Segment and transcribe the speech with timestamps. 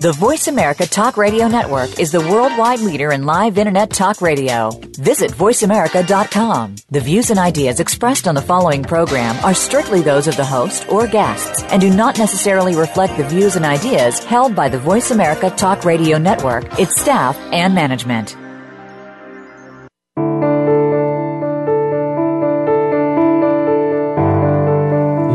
[0.00, 4.70] The Voice America Talk Radio Network is the worldwide leader in live Internet talk radio.
[4.96, 6.76] Visit voiceamerica.com.
[6.88, 10.88] The views and ideas expressed on the following program are strictly those of the host
[10.88, 15.10] or guests and do not necessarily reflect the views and ideas held by the Voice
[15.10, 18.36] America Talk Radio Network, its staff, and management.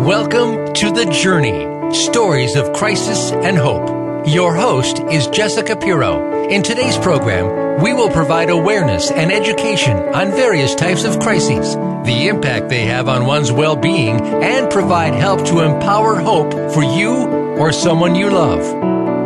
[0.08, 4.03] Welcome to The Journey Stories of Crisis and Hope.
[4.26, 6.48] Your host is Jessica Pirro.
[6.48, 12.30] In today's program, we will provide awareness and education on various types of crises, the
[12.30, 17.14] impact they have on one's well being, and provide help to empower hope for you
[17.58, 18.62] or someone you love.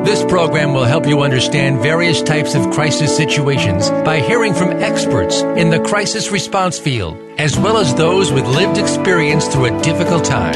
[0.04, 5.42] This program will help you understand various types of crisis situations by hearing from experts
[5.42, 10.26] in the crisis response field, as well as those with lived experience through a difficult
[10.26, 10.56] time.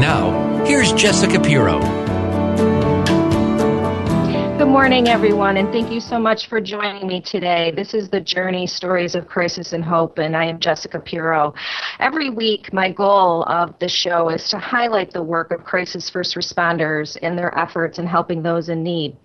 [0.00, 1.99] Now, here's Jessica Pirro.
[4.60, 7.72] Good morning, everyone, and thank you so much for joining me today.
[7.74, 11.54] This is the Journey Stories of Crisis and Hope, and I am Jessica Pirro.
[11.98, 16.36] Every week, my goal of the show is to highlight the work of crisis first
[16.36, 19.16] responders and their efforts in helping those in need.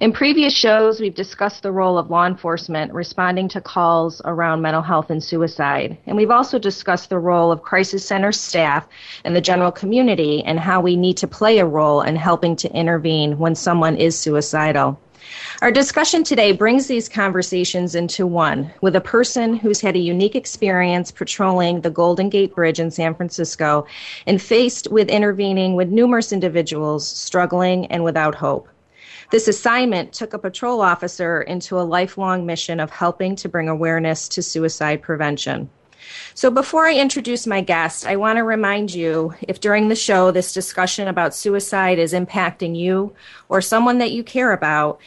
[0.00, 4.80] In previous shows, we've discussed the role of law enforcement responding to calls around mental
[4.80, 5.98] health and suicide.
[6.06, 8.88] And we've also discussed the role of crisis center staff
[9.24, 12.72] and the general community and how we need to play a role in helping to
[12.72, 14.98] intervene when someone is suicidal.
[15.60, 20.34] Our discussion today brings these conversations into one with a person who's had a unique
[20.34, 23.86] experience patrolling the Golden Gate Bridge in San Francisco
[24.26, 28.68] and faced with intervening with numerous individuals struggling and without hope.
[29.32, 34.28] This assignment took a patrol officer into a lifelong mission of helping to bring awareness
[34.28, 35.70] to suicide prevention.
[36.34, 40.30] So, before I introduce my guest, I want to remind you if during the show
[40.30, 43.14] this discussion about suicide is impacting you
[43.48, 45.00] or someone that you care about,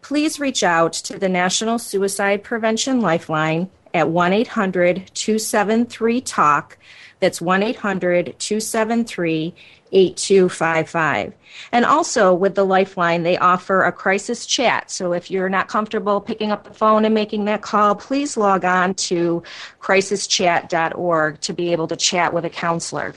[0.00, 6.78] please reach out to the National Suicide Prevention Lifeline at 1 800 273 TALK.
[7.18, 9.54] That's 1 800 273
[9.92, 11.34] 8255.
[11.70, 14.90] And also with the Lifeline, they offer a crisis chat.
[14.90, 18.64] So if you're not comfortable picking up the phone and making that call, please log
[18.64, 19.42] on to
[19.80, 23.14] crisischat.org to be able to chat with a counselor.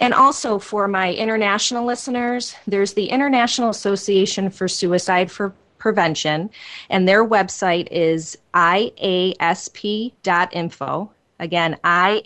[0.00, 6.50] And also for my international listeners, there's the International Association for Suicide for Prevention,
[6.90, 9.10] and their website is iasp.info.
[11.40, 12.18] Again, iasp.info.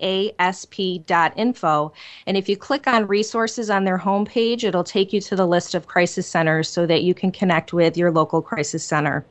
[2.27, 5.75] And if you click on resources on their homepage, it'll take you to the list
[5.75, 9.25] of crisis centers so that you can connect with your local crisis center.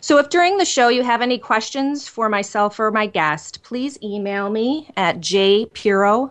[0.00, 3.98] So if during the show you have any questions for myself or my guest, please
[4.02, 6.30] email me at jpirro,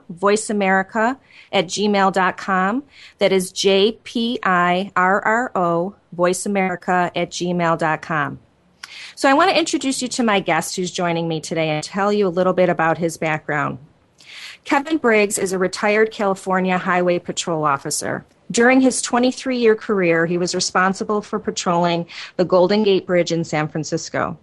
[1.52, 2.84] at gmail.com.
[3.18, 4.46] That is J-P-I-R-R-O,
[6.16, 8.40] voiceamerica at gmail.com.
[9.16, 12.12] So I want to introduce you to my guest who's joining me today and tell
[12.12, 13.78] you a little bit about his background.
[14.66, 18.26] Kevin Briggs is a retired California Highway Patrol officer.
[18.50, 22.08] During his 23 year career, he was responsible for patrolling
[22.38, 24.38] the Golden Gate Bridge in San Francisco.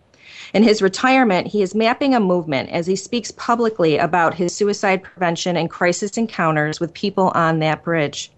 [0.55, 5.03] In his retirement, he is mapping a movement as he speaks publicly about his suicide
[5.03, 8.31] prevention and crisis encounters with people on that bridge.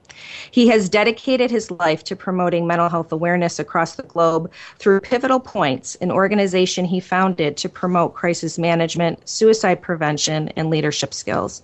[0.51, 5.41] He has dedicated his life to promoting mental health awareness across the globe through Pivotal
[5.41, 11.63] Points, an organization he founded to promote crisis management, suicide prevention, and leadership skills.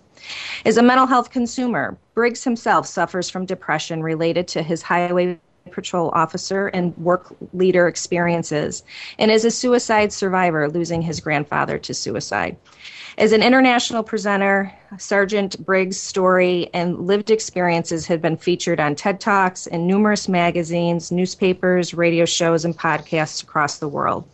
[0.64, 5.38] As a mental health consumer, Briggs himself suffers from depression related to his highway
[5.70, 8.82] patrol officer and work leader experiences,
[9.18, 12.56] and is a suicide survivor, losing his grandfather to suicide.
[13.16, 19.20] As an international presenter, Sergeant Briggs' story and lived experiences have been featured on TED
[19.20, 24.28] Talks and numerous magazines, newspapers, radio shows, and podcasts across the world.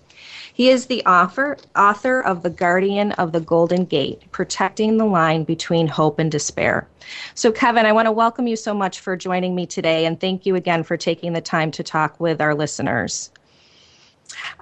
[0.53, 5.45] He is the author, author of The Guardian of the Golden Gate, Protecting the Line
[5.45, 6.87] Between Hope and Despair.
[7.35, 10.47] So, Kevin, I want to welcome you so much for joining me today, and thank
[10.47, 13.31] you again for taking the time to talk with our listeners.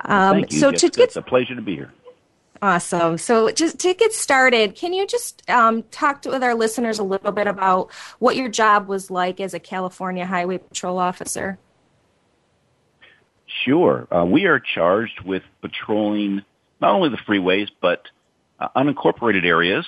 [0.04, 0.90] Um, thank you, so, Jessica.
[0.90, 1.92] to get, it's a pleasure to be here.
[2.62, 3.18] Awesome.
[3.18, 7.02] So, just to get started, can you just um, talk to, with our listeners a
[7.02, 11.58] little bit about what your job was like as a California Highway Patrol officer?
[13.64, 14.06] Sure.
[14.14, 16.42] Uh, we are charged with patrolling
[16.80, 18.02] not only the freeways, but
[18.60, 19.84] uh, unincorporated areas.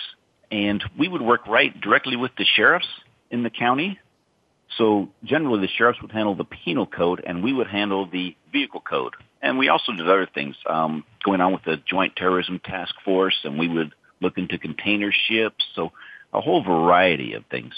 [0.50, 2.88] And we would work right directly with the sheriffs
[3.30, 4.00] in the county.
[4.78, 8.80] So generally the sheriffs would handle the penal code and we would handle the vehicle
[8.80, 9.14] code.
[9.44, 13.38] And we also did other things um, going on with the Joint Terrorism Task Force
[13.44, 15.62] and we would look into container ships.
[15.74, 15.92] So
[16.32, 17.74] a whole variety of things.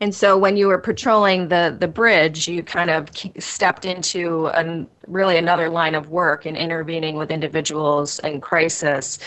[0.00, 3.08] And so when you were patrolling the, the bridge, you kind of
[3.38, 9.18] stepped into an, really another line of work in intervening with individuals in crisis.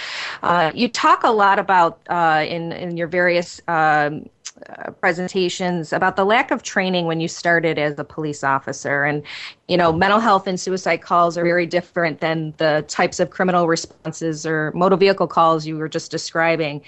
[0.44, 4.28] Uh, you talk a lot about uh, in, in your various um,
[4.70, 9.04] uh, presentations about the lack of training when you started as a police officer.
[9.04, 9.22] And
[9.68, 13.68] you know mental health and suicide calls are very different than the types of criminal
[13.68, 16.82] responses or motor vehicle calls you were just describing.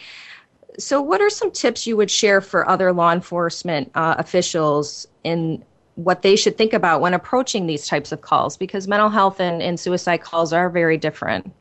[0.79, 5.63] So what are some tips you would share for other law enforcement uh, officials in
[5.95, 8.57] what they should think about when approaching these types of calls?
[8.57, 11.51] Because mental health and, and suicide calls are very different.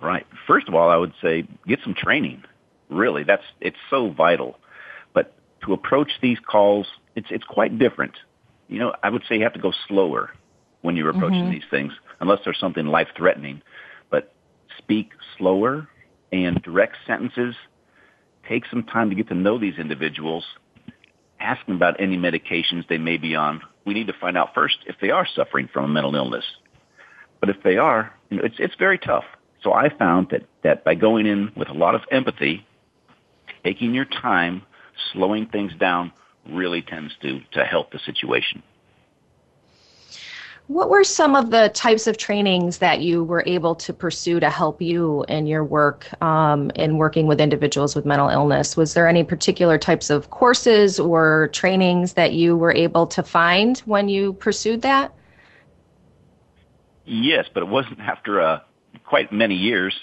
[0.00, 0.26] Right.
[0.46, 2.42] First of all i would say get some training
[2.90, 3.24] really.
[3.24, 4.58] That's it's so vital.
[5.14, 5.34] But
[5.64, 8.14] to approach these calls, it's it's quite different.
[8.68, 10.30] You know, I would say you have to go slower
[10.82, 11.52] when you're approaching mm-hmm.
[11.52, 13.62] these things, unless there's something life threatening.
[14.10, 14.32] But
[14.78, 15.88] speak slower
[16.32, 17.54] and direct sentences.
[18.48, 20.44] Take some time to get to know these individuals.
[21.38, 23.60] Ask them about any medications they may be on.
[23.84, 26.44] We need to find out first if they are suffering from a mental illness.
[27.40, 29.24] But if they are, you know, it's it's very tough.
[29.62, 32.66] So I found that that by going in with a lot of empathy
[33.64, 34.62] taking your time,
[35.12, 36.12] slowing things down
[36.48, 38.62] really tends to, to help the situation.
[40.70, 44.48] What were some of the types of trainings that you were able to pursue to
[44.48, 48.76] help you in your work um, in working with individuals with mental illness?
[48.76, 53.78] Was there any particular types of courses or trainings that you were able to find
[53.80, 55.12] when you pursued that?
[57.04, 58.60] Yes, but it wasn't after uh,
[59.04, 59.98] quite many years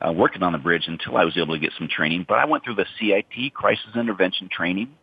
[0.00, 2.26] uh, working on the bridge until I was able to get some training.
[2.28, 4.94] But I went through the CIT crisis intervention training,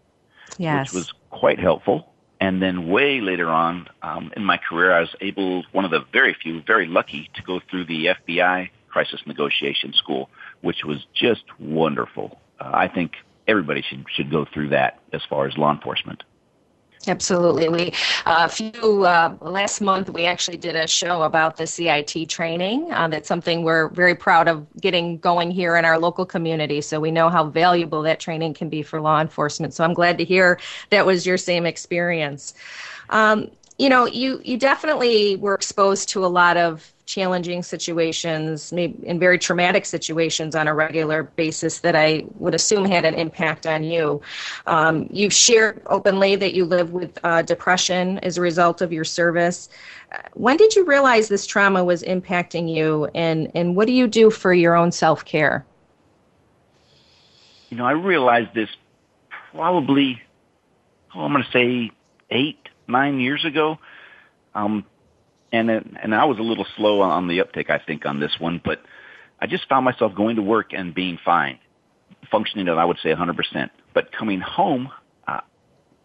[0.57, 0.93] yes.
[0.93, 2.09] which was quite helpful.
[2.39, 6.03] And then way later on um, in my career, I was able, one of the
[6.11, 10.29] very few, very lucky to go through the FBI crisis negotiation school,
[10.61, 12.39] which was just wonderful.
[12.59, 13.13] Uh, I think
[13.47, 16.23] everybody should should go through that as far as law enforcement.
[17.05, 17.67] Absolutely.
[17.67, 17.93] We
[18.25, 22.87] uh, a few uh, last month we actually did a show about the CIT training.
[22.89, 26.79] That's something we're very proud of getting going here in our local community.
[26.79, 29.73] So we know how valuable that training can be for law enforcement.
[29.73, 30.59] So I'm glad to hear
[30.91, 32.53] that was your same experience.
[33.09, 38.95] Um, you know, you you definitely were exposed to a lot of challenging situations, maybe
[39.05, 43.67] in very traumatic situations on a regular basis that I would assume had an impact
[43.67, 44.21] on you.
[44.67, 49.03] Um, you've shared openly that you live with uh, depression as a result of your
[49.03, 49.69] service.
[50.33, 54.29] When did you realize this trauma was impacting you, and, and what do you do
[54.29, 55.65] for your own self care?
[57.69, 58.69] You know, I realized this
[59.51, 60.21] probably,
[61.15, 61.91] oh, I'm going to say
[62.29, 63.79] eight, nine years ago.
[64.55, 64.85] Um,
[65.53, 68.59] and and I was a little slow on the uptake, I think, on this one,
[68.63, 68.81] but
[69.39, 71.59] I just found myself going to work and being fine,
[72.31, 73.69] functioning at I would say 100%.
[73.93, 74.89] But coming home,
[75.27, 75.41] uh,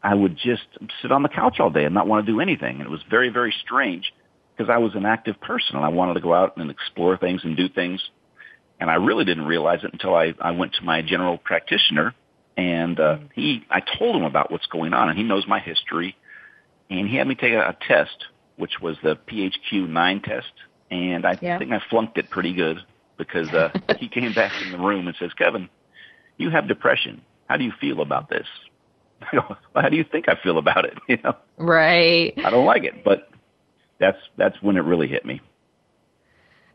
[0.02, 0.64] I would just
[1.00, 2.76] sit on the couch all day and not want to do anything.
[2.76, 4.12] And it was very, very strange
[4.56, 7.42] because I was an active person and I wanted to go out and explore things
[7.44, 8.02] and do things.
[8.80, 12.14] And I really didn't realize it until I, I went to my general practitioner
[12.56, 16.16] and uh, he, I told him about what's going on and he knows my history
[16.90, 18.26] and he had me take a, a test
[18.58, 20.52] which was the PHQ-9 test,
[20.90, 21.58] and I yeah.
[21.58, 22.78] think I flunked it pretty good
[23.16, 25.68] because uh, he came back in the room and says, "Kevin,
[26.36, 27.22] you have depression.
[27.48, 28.46] How do you feel about this?"
[29.22, 32.34] I go, well, "How do you think I feel about it?" You know, right?
[32.44, 33.30] I don't like it, but
[33.98, 35.40] that's that's when it really hit me.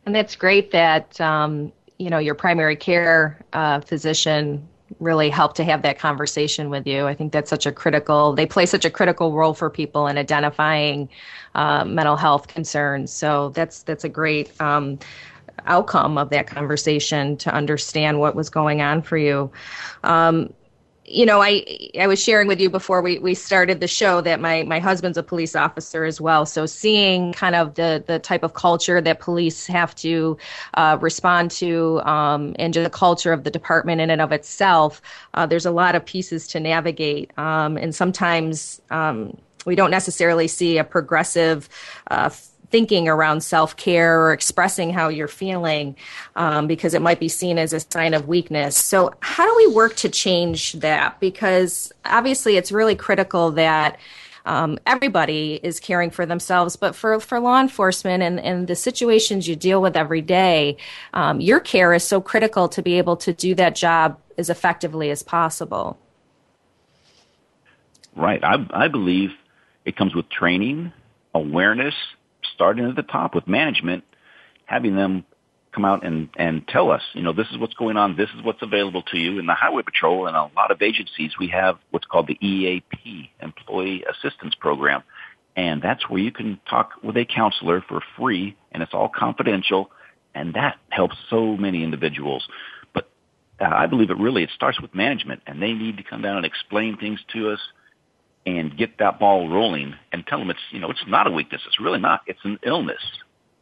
[0.05, 4.67] And that's great that um, you know your primary care uh, physician
[4.99, 7.07] really help to have that conversation with you.
[7.07, 10.17] I think that's such a critical, they play such a critical role for people in
[10.17, 11.09] identifying
[11.55, 13.11] uh, mental health concerns.
[13.11, 14.99] So that's, that's a great, um,
[15.65, 19.51] outcome of that conversation to understand what was going on for you.
[20.03, 20.53] Um,
[21.05, 21.65] you know, I
[21.99, 25.17] I was sharing with you before we, we started the show that my, my husband's
[25.17, 26.45] a police officer as well.
[26.45, 30.37] So seeing kind of the, the type of culture that police have to
[30.75, 35.01] uh, respond to um, and just the culture of the department in and of itself,
[35.33, 37.37] uh, there's a lot of pieces to navigate.
[37.37, 41.69] Um, and sometimes um, we don't necessarily see a progressive
[42.09, 42.29] uh,
[42.73, 45.95] thinking around self care or expressing how you're feeling
[46.35, 48.75] um, because it might be seen as a sign of weakness.
[48.75, 51.19] So, how do we work to change that?
[51.19, 53.99] Because obviously, it's really critical that.
[54.45, 59.47] Um, everybody is caring for themselves, but for, for law enforcement and, and the situations
[59.47, 60.75] you deal with every day,
[61.13, 65.11] um, your care is so critical to be able to do that job as effectively
[65.11, 65.97] as possible.
[68.17, 68.43] Right.
[68.43, 69.31] I, I believe
[69.85, 70.91] it comes with training,
[71.33, 71.95] awareness,
[72.53, 74.03] starting at the top with management,
[74.65, 75.25] having them
[75.73, 78.43] come out and, and tell us, you know, this is what's going on, this is
[78.43, 79.39] what's available to you.
[79.39, 83.31] In the Highway Patrol and a lot of agencies, we have what's called the EAP,
[83.41, 85.03] Employee Assistance Program.
[85.55, 89.91] And that's where you can talk with a counselor for free, and it's all confidential,
[90.33, 92.47] and that helps so many individuals.
[92.93, 93.09] But
[93.59, 96.37] uh, I believe it really, it starts with management, and they need to come down
[96.37, 97.59] and explain things to us
[98.45, 101.61] and get that ball rolling and tell them it's, you know, it's not a weakness.
[101.65, 102.21] It's really not.
[102.27, 103.01] It's an illness.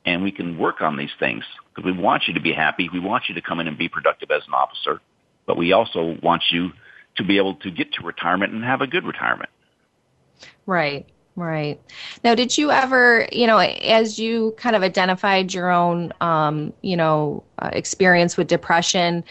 [0.05, 2.89] And we can work on these things because we want you to be happy.
[2.91, 4.99] We want you to come in and be productive as an officer,
[5.45, 6.71] but we also want you
[7.17, 9.49] to be able to get to retirement and have a good retirement.
[10.65, 11.07] Right.
[11.37, 11.79] Right.
[12.25, 16.97] Now, did you ever, you know, as you kind of identified your own, um, you
[16.97, 19.23] know, uh, experience with depression,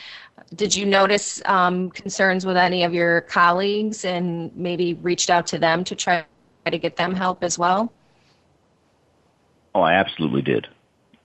[0.55, 5.59] did you notice um, concerns with any of your colleagues and maybe reached out to
[5.59, 6.25] them to try
[6.67, 7.93] to get them help as well?
[9.75, 10.67] Oh, I absolutely did.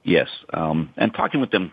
[0.03, 0.27] Yes.
[0.53, 1.71] Um, and talking with them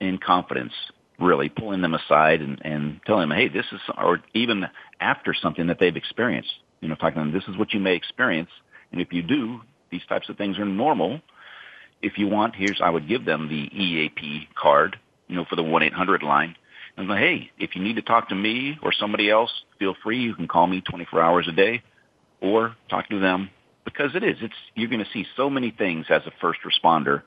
[0.00, 0.72] in confidence,
[1.20, 4.64] really pulling them aside and, and telling them, hey, this is, or even
[5.00, 7.94] after something that they've experienced, you know, talking to them, this is what you may
[7.94, 8.50] experience.
[8.90, 9.60] And if you do,
[9.92, 11.20] these types of things are normal.
[12.02, 15.62] If you want, here's, I would give them the EAP card, you know, for the
[15.62, 16.56] 1-800 line
[17.00, 20.22] and say, hey, if you need to talk to me or somebody else, feel free.
[20.22, 21.82] You can call me 24 hours a day
[22.40, 23.50] or talk to them
[23.84, 24.36] because it is.
[24.40, 27.22] It's you're going to see so many things as a first responder,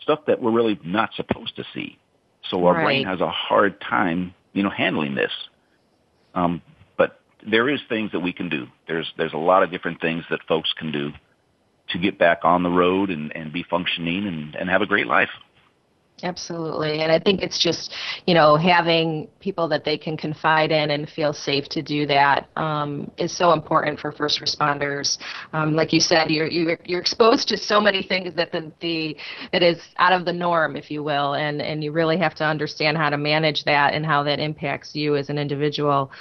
[0.00, 1.98] stuff that we're really not supposed to see.
[2.50, 2.84] So our right.
[2.84, 5.32] brain has a hard time, you know, handling this.
[6.34, 6.62] Um,
[6.96, 8.66] but there is things that we can do.
[8.86, 11.12] There's there's a lot of different things that folks can do
[11.90, 15.06] to get back on the road and, and be functioning and, and have a great
[15.06, 15.28] life.
[16.22, 17.00] Absolutely.
[17.00, 17.92] And I think it's just,
[18.26, 22.48] you know, having people that they can confide in and feel safe to do that
[22.56, 25.18] um, is so important for first responders.
[25.52, 29.16] Um, like you said, you're, you're, you're exposed to so many things that the, the,
[29.52, 32.44] that is out of the norm, if you will, and, and you really have to
[32.44, 36.12] understand how to manage that and how that impacts you as an individual.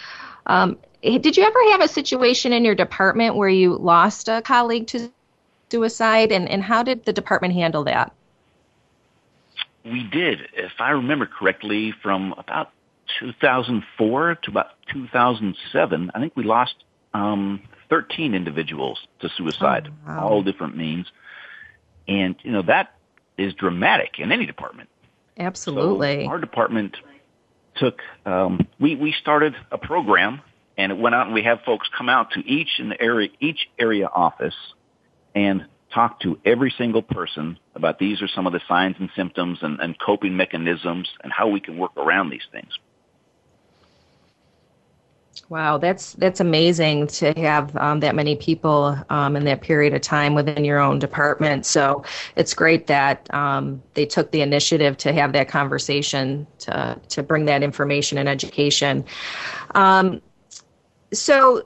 [0.47, 4.87] Um, did you ever have a situation in your department where you lost a colleague
[4.87, 5.11] to
[5.71, 8.11] suicide and, and how did the department handle that?
[9.85, 12.71] We did, if I remember correctly, from about
[13.19, 16.75] 2004 to about 2007, I think we lost
[17.13, 20.27] um, 13 individuals to suicide, oh, wow.
[20.27, 21.07] all different means.
[22.07, 22.95] And, you know, that
[23.37, 24.89] is dramatic in any department.
[25.37, 26.23] Absolutely.
[26.23, 26.97] So our department
[27.75, 30.41] took, um, we, we started a program
[30.77, 33.29] and it went out and we have folks come out to each in the area,
[33.39, 34.55] each area office
[35.35, 39.59] and talk to every single person about these are some of the signs and symptoms
[39.61, 42.77] and, and coping mechanisms and how we can work around these things.
[45.49, 50.01] Wow, that's that's amazing to have um, that many people um, in that period of
[50.01, 51.65] time within your own department.
[51.65, 52.03] So
[52.35, 57.45] it's great that um, they took the initiative to have that conversation to to bring
[57.45, 59.05] that information and education.
[59.75, 60.21] Um,
[61.11, 61.63] so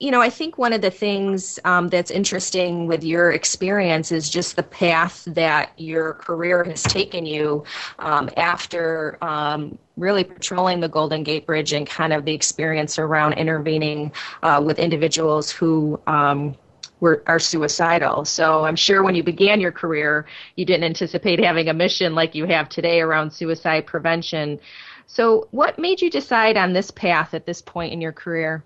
[0.00, 4.30] you know, I think one of the things um, that's interesting with your experience is
[4.30, 7.64] just the path that your career has taken you
[7.98, 13.34] um, after um, really patrolling the Golden Gate Bridge and kind of the experience around
[13.34, 14.10] intervening
[14.42, 16.56] uh, with individuals who um,
[17.00, 18.24] were are suicidal.
[18.24, 20.24] So I'm sure when you began your career,
[20.56, 24.60] you didn't anticipate having a mission like you have today around suicide prevention.
[25.06, 28.64] So, what made you decide on this path at this point in your career?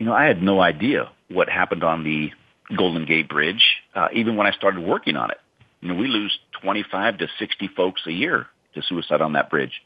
[0.00, 2.30] You know, I had no idea what happened on the
[2.74, 3.62] Golden Gate Bridge,
[3.94, 5.36] uh, even when I started working on it.
[5.82, 9.82] You know, we lose 25 to 60 folks a year to suicide on that bridge.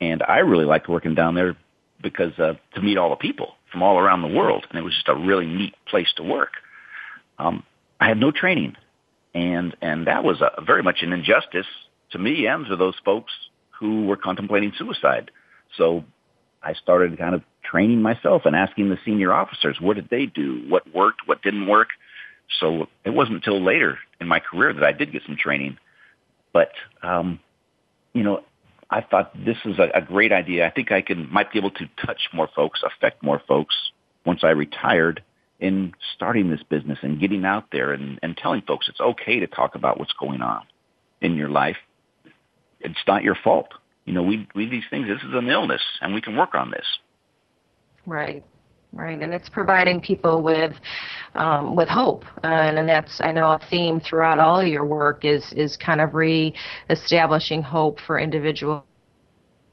[0.00, 1.56] And I really liked working down there
[2.00, 4.94] because uh, to meet all the people from all around the world, and it was
[4.94, 6.52] just a really neat place to work.
[7.38, 7.64] Um,
[7.98, 8.76] I had no training,
[9.34, 11.66] and and that was a, very much an injustice
[12.12, 13.32] to me and to those folks
[13.78, 15.30] who were contemplating suicide.
[15.76, 16.04] So
[16.62, 20.64] I started kind of training myself and asking the senior officers, what did they do?
[20.68, 21.20] What worked?
[21.26, 21.88] What didn't work?
[22.58, 25.78] So it wasn't until later in my career that I did get some training.
[26.52, 26.72] But,
[27.02, 27.38] um,
[28.12, 28.42] you know,
[28.90, 30.66] I thought this is a, a great idea.
[30.66, 33.74] I think I can, might be able to touch more folks, affect more folks
[34.26, 35.22] once I retired
[35.60, 39.46] in starting this business and getting out there and, and telling folks it's okay to
[39.46, 40.62] talk about what's going on
[41.20, 41.76] in your life.
[42.80, 43.68] It's not your fault.
[44.06, 46.70] You know, we, we, these things, this is an illness and we can work on
[46.70, 46.86] this.
[48.06, 48.44] Right.
[48.92, 50.74] Right, and it's providing people with
[51.36, 55.52] um, with hope, and, and that's I know a theme throughout all your work is
[55.52, 58.82] is kind of re-establishing hope for individuals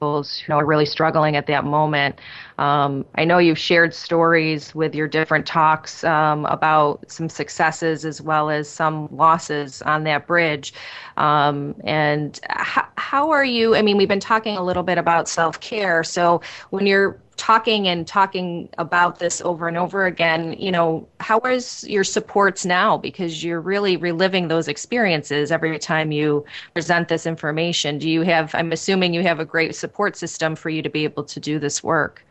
[0.01, 2.19] who are really struggling at that moment.
[2.59, 8.21] Um, I know you've shared stories with your different talks um, about some successes as
[8.21, 10.73] well as some losses on that bridge.
[11.17, 13.75] Um, and how, how are you?
[13.75, 16.03] I mean, we've been talking a little bit about self care.
[16.03, 21.39] So when you're talking and talking about this over and over again, you know, how
[21.41, 22.97] is your supports now?
[22.97, 27.99] Because you're really reliving those experiences every time you present this information.
[27.99, 31.03] Do you have, I'm assuming you have a great support system for you to be
[31.03, 32.25] able to do this work.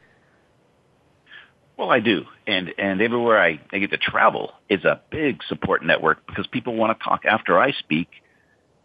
[1.77, 2.25] Well, I do.
[2.47, 6.75] And, and everywhere I, I get to travel is a big support network because people
[6.75, 8.09] want to talk after I speak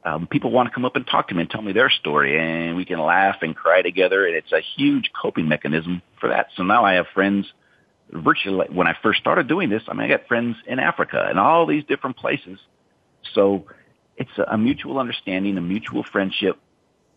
[0.03, 2.39] um, people want to come up and talk to me and tell me their story,
[2.39, 6.47] and we can laugh and cry together, and it's a huge coping mechanism for that.
[6.55, 7.45] So now I have friends
[8.09, 8.67] virtually.
[8.71, 11.67] When I first started doing this, I mean, I got friends in Africa and all
[11.67, 12.59] these different places.
[13.33, 13.67] So
[14.17, 16.57] it's a, a mutual understanding, a mutual friendship,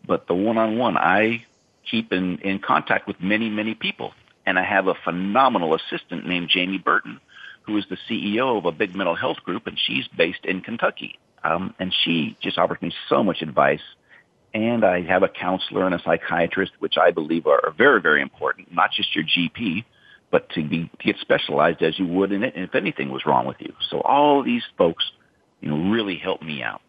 [0.05, 1.43] but the one-on-one, I
[1.89, 4.13] keep in, in contact with many, many people,
[4.45, 7.19] and I have a phenomenal assistant named Jamie Burton,
[7.63, 11.17] who is the CEO of a big mental health group, and she's based in Kentucky.
[11.43, 13.81] Um, and she just offers me so much advice.
[14.53, 18.21] And I have a counselor and a psychiatrist, which I believe are, are very, very
[18.21, 19.83] important, not just your GP,
[20.31, 23.45] but to be to get specialized as you would in it if anything was wrong
[23.45, 23.73] with you.
[23.89, 25.03] So all these folks,
[25.61, 26.81] you know, really help me out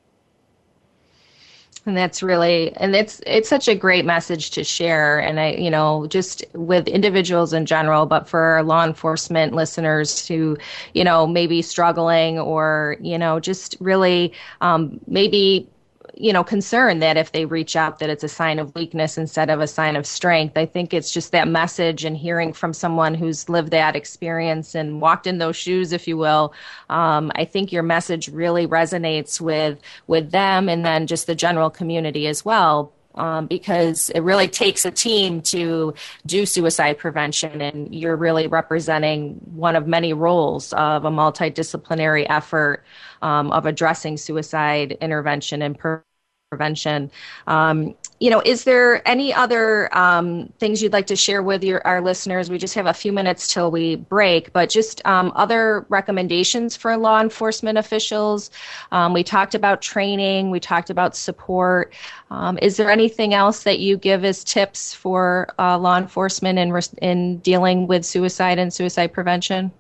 [1.87, 5.19] and that's really and it's it's such a great message to share.
[5.19, 10.57] And i you know just with individuals in general but for law enforcement listeners who
[10.95, 15.69] you know maybe struggling or you know just really um, maybe
[16.17, 19.51] you know concerned that if they reach out that it's a sign of weakness instead
[19.51, 20.57] of a sign of strength.
[20.57, 25.01] I think it's just that message and hearing from someone who's lived that experience and
[25.01, 26.55] walked in those shoes if you will.
[26.91, 31.71] Um, i think your message really resonates with with them and then just the general
[31.71, 35.95] community as well um, because it really takes a team to
[36.27, 42.85] do suicide prevention, and you're really representing one of many roles of a multidisciplinary effort
[43.23, 46.05] um, of addressing suicide intervention and per-
[46.51, 47.11] prevention.
[47.49, 51.85] Um, you know, is there any other um, things you'd like to share with your
[51.85, 52.49] our listeners?
[52.49, 56.97] We just have a few minutes till we break, but just um, other recommendations for
[56.97, 58.53] law enforcement officials.
[58.93, 60.53] Um, we talked about training.
[60.53, 61.93] We talked about support.
[62.31, 66.81] Um, is there anything else that you give as tips for uh, law enforcement in
[67.03, 69.73] in dealing with suicide and suicide prevention?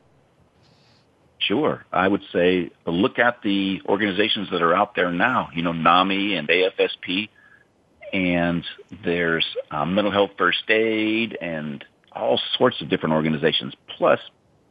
[1.46, 1.84] Sure.
[1.92, 6.34] I would say look at the organizations that are out there now, you know, NAMI
[6.34, 7.28] and AFSP,
[8.12, 8.64] and
[9.04, 13.74] there's um, mental health first aid and all sorts of different organizations.
[13.96, 14.18] Plus,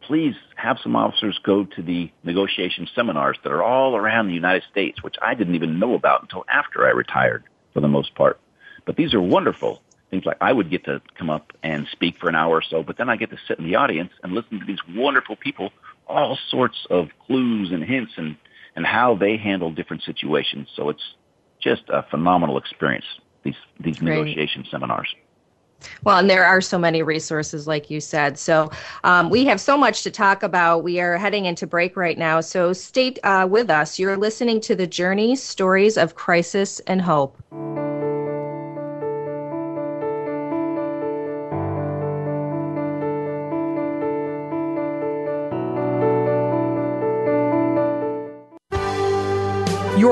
[0.01, 4.63] please have some officers go to the negotiation seminars that are all around the United
[4.69, 8.39] States, which I didn't even know about until after I retired for the most part.
[8.85, 9.81] But these are wonderful.
[10.11, 12.83] Things like I would get to come up and speak for an hour or so,
[12.83, 15.71] but then I get to sit in the audience and listen to these wonderful people
[16.07, 18.35] all sorts of clues and hints and,
[18.75, 20.67] and how they handle different situations.
[20.75, 21.15] So it's
[21.61, 23.05] just a phenomenal experience,
[23.43, 25.13] these, these negotiation seminars.
[26.03, 28.37] Well, and there are so many resources, like you said.
[28.39, 28.71] So
[29.03, 30.83] um, we have so much to talk about.
[30.83, 32.41] We are heading into break right now.
[32.41, 33.99] So stay uh, with us.
[33.99, 37.37] You're listening to The Journey Stories of Crisis and Hope.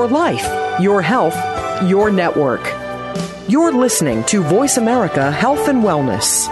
[0.04, 1.34] Your life, your health,
[1.88, 2.60] your network.
[3.48, 6.46] You're listening to Voice America Health and Wellness.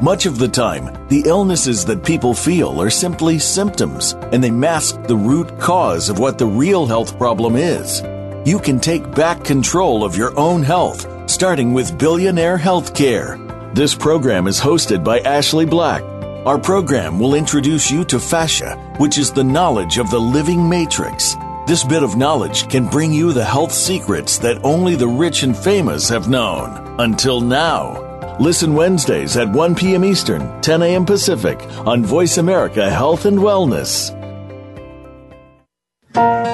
[0.00, 5.02] Much of the time, the illnesses that people feel are simply symptoms, and they mask
[5.02, 8.00] the root cause of what the real health problem is.
[8.46, 13.36] You can take back control of your own health, starting with Billionaire Healthcare.
[13.74, 16.02] This program is hosted by Ashley Black
[16.46, 21.36] our program will introduce you to fascia, which is the knowledge of the living matrix.
[21.66, 25.56] This bit of knowledge can bring you the health secrets that only the rich and
[25.56, 26.96] famous have known.
[26.98, 28.36] Until now.
[28.38, 30.04] Listen Wednesdays at 1 p.m.
[30.04, 31.06] Eastern, 10 a.m.
[31.06, 34.21] Pacific on Voice America Health and Wellness.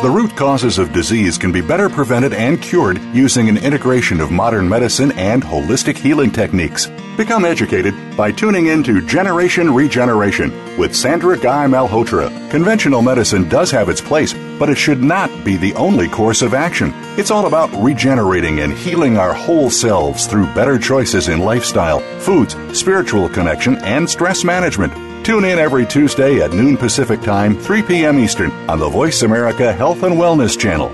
[0.00, 4.30] The root causes of disease can be better prevented and cured using an integration of
[4.30, 6.86] modern medicine and holistic healing techniques.
[7.16, 12.30] Become educated by tuning in to Generation Regeneration with Sandra Guy Malhotra.
[12.48, 16.54] Conventional medicine does have its place, but it should not be the only course of
[16.54, 16.92] action.
[17.18, 22.54] It's all about regenerating and healing our whole selves through better choices in lifestyle, foods,
[22.72, 25.07] spiritual connection, and stress management.
[25.28, 28.18] Tune in every Tuesday at noon Pacific Time, 3 p.m.
[28.18, 30.88] Eastern on the Voice America Health and Wellness Channel.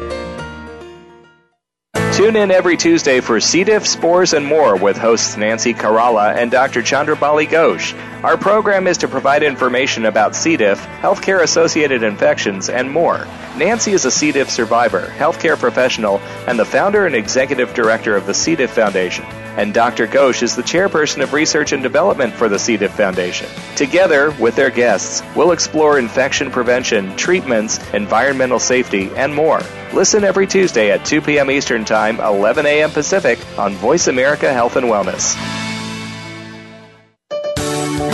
[2.12, 3.62] Tune in every Tuesday for C.
[3.62, 6.82] diff, spores, and more with hosts Nancy Caralla and Dr.
[6.82, 7.94] Chandrabali Ghosh.
[8.24, 10.56] Our program is to provide information about C.
[10.56, 13.28] diff, healthcare associated infections, and more.
[13.56, 14.32] Nancy is a C.
[14.32, 16.18] diff survivor, healthcare professional,
[16.48, 18.56] and the founder and executive director of the C.
[18.56, 19.24] diff Foundation
[19.56, 20.06] and Dr.
[20.06, 22.76] Ghosh is the chairperson of research and development for the C.
[22.76, 23.48] diff Foundation.
[23.76, 29.60] Together, with their guests, we'll explore infection prevention, treatments, environmental safety, and more.
[29.92, 31.50] Listen every Tuesday at 2 p.m.
[31.50, 32.90] Eastern Time, 11 a.m.
[32.90, 35.34] Pacific on Voice America Health and Wellness.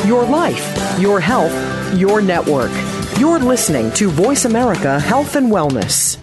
[0.07, 2.73] Your life, your health, your network.
[3.19, 6.19] You're listening to Voice America Health and Wellness.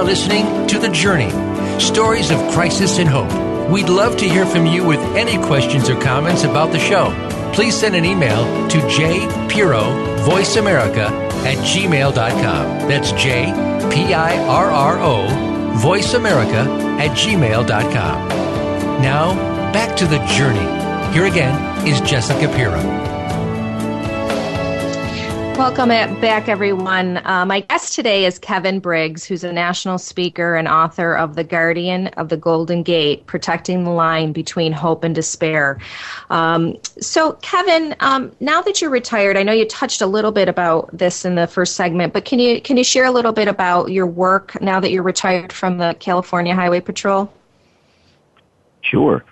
[0.00, 1.28] Are listening to The Journey
[1.78, 3.70] Stories of Crisis and Hope.
[3.70, 7.12] We'd love to hear from you with any questions or comments about the show.
[7.52, 11.08] Please send an email to jpirro, Voice America,
[11.44, 12.88] at gmail.com.
[12.88, 13.52] That's J
[13.92, 16.62] P I R R O, Voice America,
[16.98, 18.28] at gmail.com.
[19.02, 19.34] Now,
[19.74, 21.12] back to The Journey.
[21.12, 23.19] Here again is Jessica Pirro.
[25.60, 27.18] Welcome back, everyone.
[27.18, 31.44] Uh, my guest today is Kevin Briggs, who's a national speaker and author of The
[31.44, 35.78] Guardian of the Golden Gate Protecting the Line Between Hope and Despair.
[36.30, 40.48] Um, so, Kevin, um, now that you're retired, I know you touched a little bit
[40.48, 43.46] about this in the first segment, but can you, can you share a little bit
[43.46, 47.30] about your work now that you're retired from the California Highway Patrol?
[48.80, 49.26] Sure.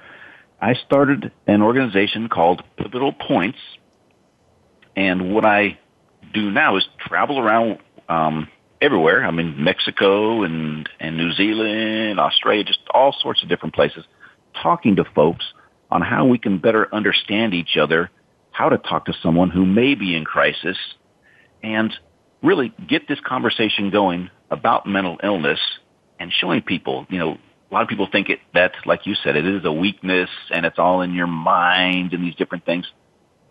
[0.61, 3.59] I started an organization called Pivotal Points,
[4.95, 5.79] and what I
[6.33, 8.49] do now is travel around um,
[8.81, 9.25] everywhere.
[9.25, 14.05] I'm in Mexico and and New Zealand, Australia, just all sorts of different places,
[14.62, 15.45] talking to folks
[15.91, 18.11] on how we can better understand each other,
[18.51, 20.77] how to talk to someone who may be in crisis,
[21.62, 21.93] and
[22.43, 25.61] really get this conversation going about mental illness
[26.21, 27.38] and showing people, you know,
[27.71, 30.64] a lot of people think it that, like you said, it is a weakness and
[30.64, 32.87] it's all in your mind and these different things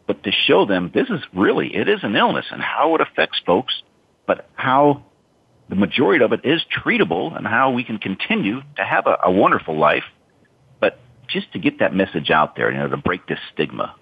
[0.08, 3.40] but to show them this is really, it is an illness and how it affects
[3.46, 3.84] folks,
[4.26, 5.04] but how
[5.70, 9.32] the majority of it is treatable and how we can continue to have a, a
[9.32, 10.06] wonderful life,
[10.80, 13.94] but just to get that message out there, you know, to break this stigma.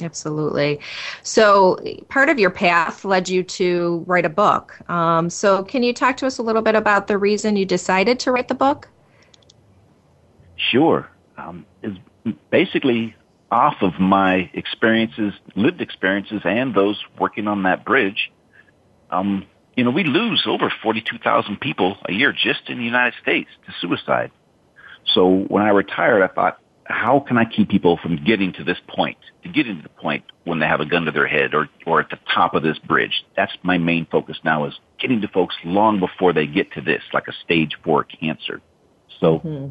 [0.00, 0.80] Absolutely.
[1.22, 4.88] So, part of your path led you to write a book.
[4.88, 8.18] Um, so, can you talk to us a little bit about the reason you decided
[8.20, 8.88] to write the book?
[10.56, 11.10] Sure.
[11.36, 11.96] Um, is
[12.50, 13.14] basically
[13.52, 18.32] off of my experiences, lived experiences, and those working on that bridge,
[19.10, 23.50] um, you know, we lose over 42,000 people a year just in the United States
[23.66, 24.30] to suicide.
[25.14, 28.78] So when I retired, I thought, how can I keep people from getting to this
[28.88, 31.68] point, to getting to the point when they have a gun to their head or,
[31.86, 33.24] or at the top of this bridge?
[33.36, 37.02] That's my main focus now is getting to folks long before they get to this,
[37.12, 38.62] like a stage four cancer.
[39.20, 39.68] So mm-hmm.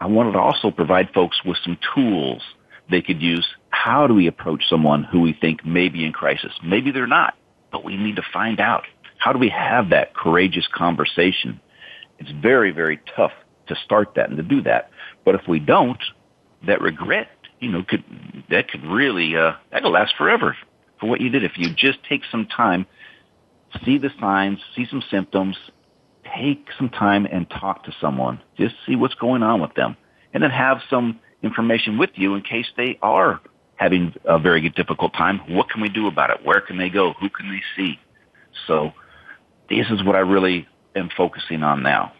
[0.00, 2.42] I wanted to also provide folks with some tools
[2.90, 6.52] they could use how do we approach someone who we think may be in crisis?
[6.64, 7.34] Maybe they're not,
[7.70, 8.84] but we need to find out.
[9.18, 11.60] How do we have that courageous conversation?
[12.18, 13.32] It's very, very tough
[13.68, 14.90] to start that and to do that.
[15.24, 15.98] But if we don't,
[16.66, 17.28] that regret,
[17.60, 18.04] you know, could,
[18.50, 20.56] that could really, uh, that could last forever
[21.00, 21.44] for what you did.
[21.44, 22.86] If you just take some time,
[23.84, 25.56] see the signs, see some symptoms,
[26.36, 28.40] take some time and talk to someone.
[28.56, 29.96] Just see what's going on with them.
[30.32, 33.40] And then have some information with you in case they are
[33.76, 35.40] having a very difficult time.
[35.48, 36.44] What can we do about it?
[36.44, 37.14] Where can they go?
[37.20, 37.98] Who can they see?
[38.66, 38.92] So
[39.68, 42.12] this is what I really am focusing on now.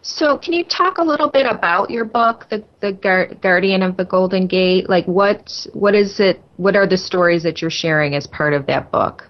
[0.00, 2.92] So, can you talk a little bit about your book, the the
[3.42, 4.88] Guardian of the Golden Gate?
[4.88, 6.40] Like, what what is it?
[6.56, 9.28] What are the stories that you're sharing as part of that book?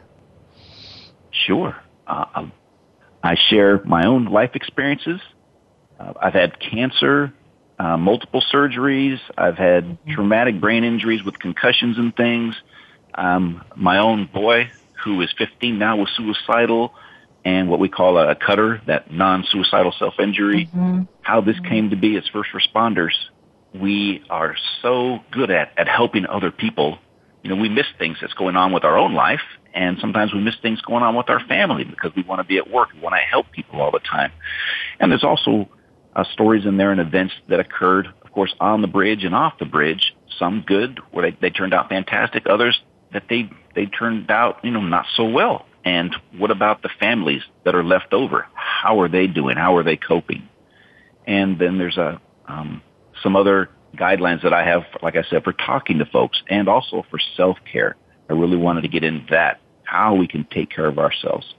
[1.31, 1.75] Sure,
[2.07, 2.47] uh,
[3.23, 5.21] I share my own life experiences.
[5.99, 7.33] Uh, I've had cancer
[7.79, 9.19] uh, multiple surgeries.
[9.37, 12.55] I've had traumatic brain injuries with concussions and things.
[13.15, 14.71] Um, my own boy,
[15.05, 16.95] who is 15 now, was suicidal,
[17.45, 20.67] and what we call a, cutter, that non-suicidal self-injury.
[20.67, 21.03] Mm-hmm.
[21.23, 23.15] How this came to be as first responders,
[23.75, 26.99] we are so good at at helping other people.
[27.43, 30.41] You know, we miss things that's going on with our own life, and sometimes we
[30.41, 32.93] miss things going on with our family because we want to be at work.
[32.93, 34.33] We want to help people all the time.
[34.99, 35.69] And there's also
[36.19, 39.55] uh, stories in there and events that occurred, of course, on the bridge and off
[39.59, 40.15] the bridge.
[40.39, 42.47] Some good, where they, they turned out fantastic.
[42.49, 42.81] Others
[43.13, 45.65] that they they turned out, you know, not so well.
[45.85, 48.47] And what about the families that are left over?
[48.55, 49.57] How are they doing?
[49.57, 50.49] How are they coping?
[51.27, 52.83] And then there's a um,
[53.23, 57.05] some other guidelines that I have, like I said, for talking to folks and also
[57.11, 57.97] for self care.
[58.29, 61.55] I really wanted to get into that, how we can take care of ourselves.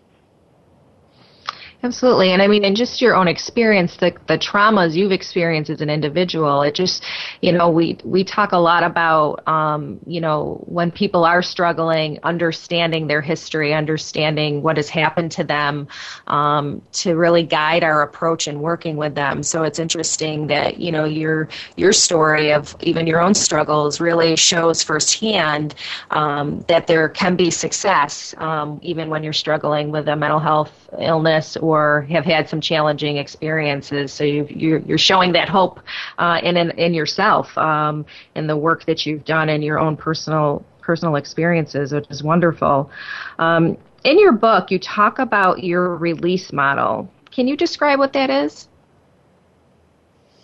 [1.82, 2.34] Absolutely.
[2.34, 5.90] And I mean, in just your own experience, the, the traumas you've experienced as an
[5.90, 7.06] individual, it just,
[7.42, 12.20] you know, we, we talk a lot about, um, you know, when people are struggling,
[12.24, 15.88] understanding their history, understanding what has happened to them,
[16.28, 19.42] um, to really guide our approach in working with them.
[19.42, 24.36] So it's interesting that, you know, your, your story of even your own struggles really
[24.36, 25.76] shows firsthand,
[26.12, 30.74] um, that there can be success, um, even when you're struggling with a mental health
[31.00, 34.12] illness or have had some challenging experiences.
[34.12, 35.80] So you you're, you're showing that hope
[36.18, 38.06] uh, in, in, in yourself um,
[38.36, 42.90] in the work that you've done in your own personal personal experiences, which is wonderful.
[43.38, 47.12] Um, in your book, you talk about your release model.
[47.32, 48.68] Can you describe what that is?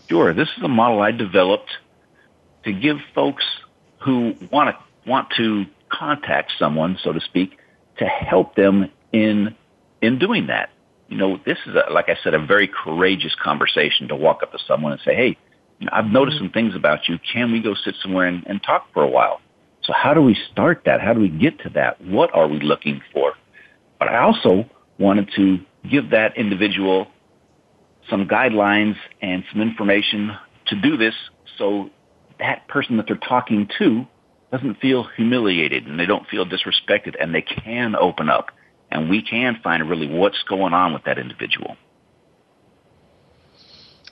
[0.08, 0.34] Sure.
[0.34, 1.72] This is a model I developed
[2.64, 3.44] to give folks
[4.00, 7.58] who want to want to contact someone, so to speak,
[7.98, 9.56] to help them in
[10.02, 10.70] in doing that.
[11.08, 14.52] You know, this is, a, like I said, a very courageous conversation to walk up
[14.52, 15.38] to someone and say, hey,
[15.92, 17.20] I've noticed some things about you.
[17.32, 19.42] Can we go sit somewhere and, and talk for a while?
[19.84, 21.02] So how do we start that?
[21.02, 22.02] How do we get to that?
[22.02, 23.34] What are we looking for?
[24.00, 24.66] But I also
[24.98, 27.08] wanted to give that individual
[28.10, 30.32] some guidelines and some information
[30.68, 31.14] to do this
[31.58, 31.90] so
[32.40, 34.06] that person that they're talking to
[34.52, 38.52] doesn't feel humiliated and they don't feel disrespected and they can open up
[38.92, 41.78] and we can find really what's going on with that individual.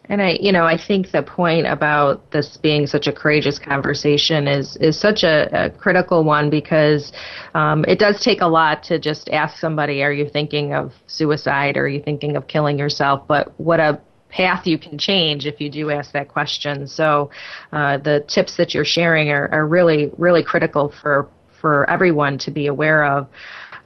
[0.09, 4.47] And I, you know, I think the point about this being such a courageous conversation
[4.47, 7.13] is is such a, a critical one because
[7.53, 11.77] um, it does take a lot to just ask somebody, "Are you thinking of suicide?
[11.77, 15.69] Are you thinking of killing yourself?" But what a path you can change if you
[15.69, 16.85] do ask that question.
[16.85, 17.29] So,
[17.71, 21.29] uh, the tips that you're sharing are, are really, really critical for
[21.61, 23.29] for everyone to be aware of.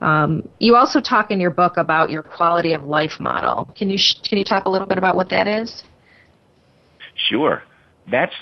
[0.01, 3.69] Um, you also talk in your book about your quality of life model.
[3.75, 5.83] Can you can you talk a little bit about what that is?
[7.29, 7.63] Sure,
[8.11, 8.33] that's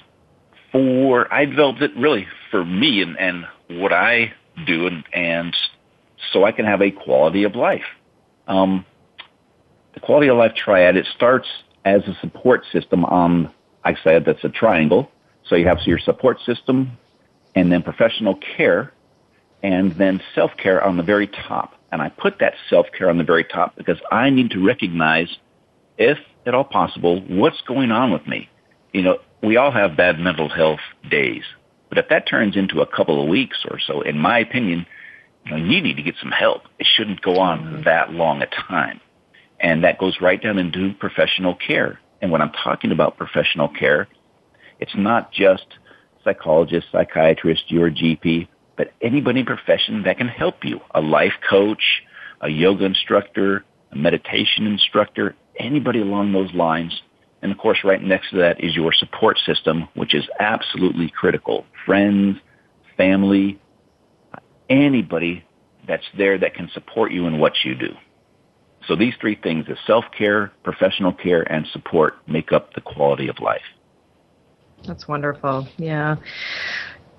[0.71, 3.45] for I developed it really for me and, and
[3.79, 4.33] what I
[4.65, 5.55] do, and, and
[6.31, 7.85] so I can have a quality of life.
[8.47, 8.85] Um,
[9.93, 11.47] the quality of life triad it starts
[11.85, 13.53] as a support system on
[13.85, 15.09] I said that's a triangle.
[15.45, 16.97] So you have your support system,
[17.55, 18.91] and then professional care,
[19.65, 21.73] and then self-care on the very top.
[21.91, 25.27] And I put that self-care on the very top because I need to recognize,
[25.97, 28.47] if at all possible, what's going on with me.
[28.93, 31.41] You know, we all have bad mental health days,
[31.89, 34.85] but if that turns into a couple of weeks or so, in my opinion,
[35.45, 36.61] you, know, you need to get some help.
[36.77, 39.01] It shouldn't go on that long a time.
[39.59, 41.99] And that goes right down into professional care.
[42.21, 44.07] And when I'm talking about professional care,
[44.79, 45.65] it's not just
[46.23, 50.79] psychologist, psychiatrist, your GP but anybody in profession that can help you.
[50.93, 52.03] A life coach,
[52.41, 57.01] a yoga instructor, a meditation instructor, anybody along those lines.
[57.41, 61.65] And of course, right next to that is your support system, which is absolutely critical.
[61.85, 62.37] Friends,
[62.97, 63.59] family,
[64.69, 65.43] anybody
[65.87, 67.93] that's there that can support you in what you do.
[68.87, 73.61] So these three things, self-care, professional care, and support make up the quality of life.
[74.85, 75.67] That's wonderful.
[75.77, 76.17] Yeah.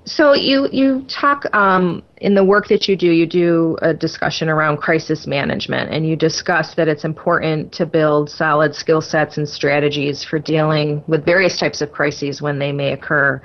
[0.07, 3.11] So you you talk um, in the work that you do.
[3.11, 8.31] You do a discussion around crisis management, and you discuss that it's important to build
[8.31, 12.93] solid skill sets and strategies for dealing with various types of crises when they may
[12.93, 13.43] occur.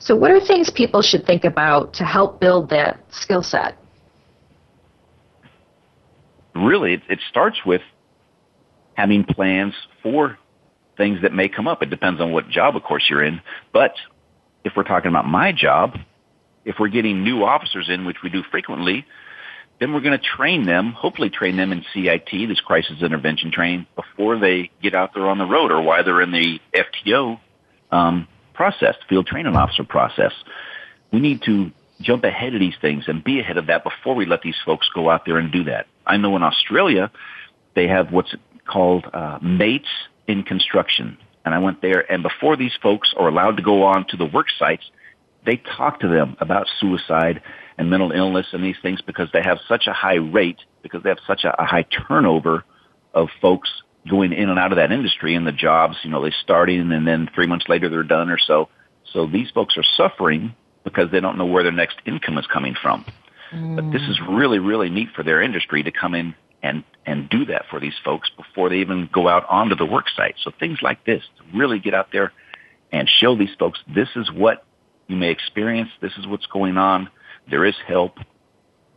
[0.00, 3.76] So, what are things people should think about to help build that skill set?
[6.56, 7.82] Really, it, it starts with
[8.94, 10.36] having plans for
[10.96, 11.84] things that may come up.
[11.84, 13.40] It depends on what job, of course, you're in,
[13.72, 13.92] but
[14.64, 15.96] if we're talking about my job,
[16.64, 19.06] if we're getting new officers in, which we do frequently,
[19.78, 23.86] then we're going to train them, hopefully train them in CIT, this crisis intervention training,
[23.96, 27.40] before they get out there on the road or while they're in the FTO
[27.90, 30.32] um, process, field training officer process.
[31.12, 31.70] We need to
[32.02, 34.88] jump ahead of these things and be ahead of that before we let these folks
[34.94, 35.86] go out there and do that.
[36.06, 37.10] I know in Australia,
[37.74, 38.34] they have what's
[38.66, 39.88] called uh, mates
[40.26, 44.06] in construction and I went there, and before these folks are allowed to go on
[44.08, 44.84] to the work sites,
[45.46, 47.42] they talk to them about suicide
[47.78, 51.08] and mental illness and these things because they have such a high rate, because they
[51.08, 52.64] have such a, a high turnover
[53.14, 53.70] of folks
[54.08, 57.06] going in and out of that industry and the jobs, you know, they starting and
[57.06, 58.68] then three months later they're done or so.
[59.12, 62.74] So these folks are suffering because they don't know where their next income is coming
[62.80, 63.04] from.
[63.52, 63.76] Mm.
[63.76, 67.44] But this is really, really neat for their industry to come in and and do
[67.46, 70.36] that for these folks before they even go out onto the work site.
[70.42, 72.32] So things like this to really get out there
[72.92, 74.64] and show these folks this is what
[75.08, 77.08] you may experience, this is what's going on,
[77.50, 78.18] there is help,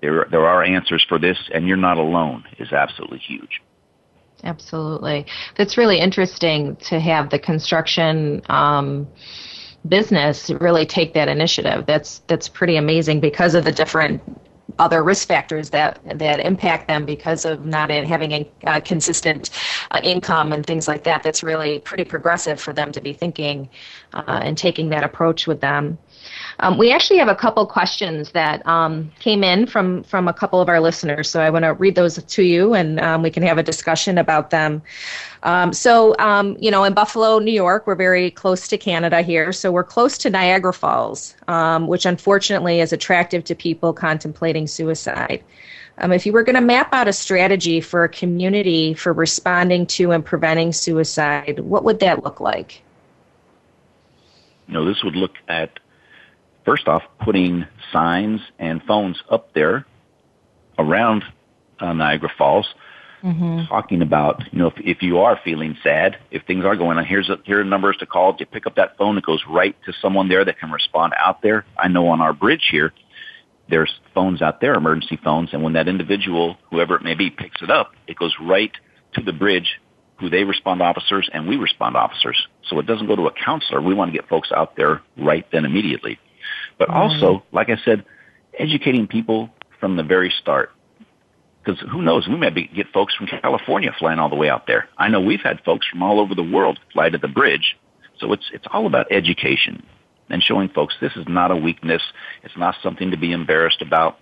[0.01, 3.61] there there are answers for this, and you're not alone is absolutely huge.
[4.43, 8.41] Absolutely, that's really interesting to have the construction.
[8.49, 9.07] Um,
[9.87, 14.21] business really take that initiative that's that's pretty amazing because of the different
[14.79, 18.31] other risk factors that that impact them because of not having
[18.65, 19.49] a, consistent
[19.91, 21.23] uh, income and things like that.
[21.23, 23.69] That's really pretty progressive for them to be thinking
[24.13, 25.97] uh, and taking that approach with them.
[26.63, 30.61] Um, we actually have a couple questions that um, came in from from a couple
[30.61, 33.43] of our listeners, so I want to read those to you, and um, we can
[33.43, 34.81] have a discussion about them.
[35.43, 39.51] Um, so, um, you know, in Buffalo, New York, we're very close to Canada here,
[39.51, 45.43] so we're close to Niagara Falls, um, which unfortunately is attractive to people contemplating suicide.
[46.01, 50.11] if you were going to map out a strategy for a community for responding to
[50.11, 52.81] and preventing suicide, what would that look like?
[54.69, 55.79] Know, this would look at
[56.65, 59.85] first off, putting signs and phones up there
[60.77, 61.23] around
[61.79, 62.67] uh, Niagara Falls,
[63.23, 63.65] mm-hmm.
[63.67, 67.05] talking about, you know, if, if you are feeling sad, if things are going on,
[67.05, 68.35] here's a, here are numbers to call.
[68.39, 71.41] You pick up that phone, it goes right to someone there that can respond out
[71.41, 71.65] there.
[71.77, 72.93] I know on our bridge here,
[73.69, 77.61] there's phones out there, emergency phones, and when that individual, whoever it may be, picks
[77.61, 78.71] it up, it goes right
[79.13, 79.79] to the bridge
[80.19, 82.47] who they respond officers and we respond officers.
[82.69, 83.81] So it doesn't go to a counselor.
[83.81, 86.19] We want to get folks out there right then immediately.
[86.77, 86.97] But mm-hmm.
[86.97, 88.05] also, like I said,
[88.57, 90.71] educating people from the very start.
[91.63, 94.67] Because who knows, we may be, get folks from California flying all the way out
[94.67, 94.89] there.
[94.97, 97.77] I know we've had folks from all over the world fly to the bridge.
[98.19, 99.83] So it's, it's all about education
[100.29, 102.01] and showing folks this is not a weakness.
[102.43, 104.19] It's not something to be embarrassed about.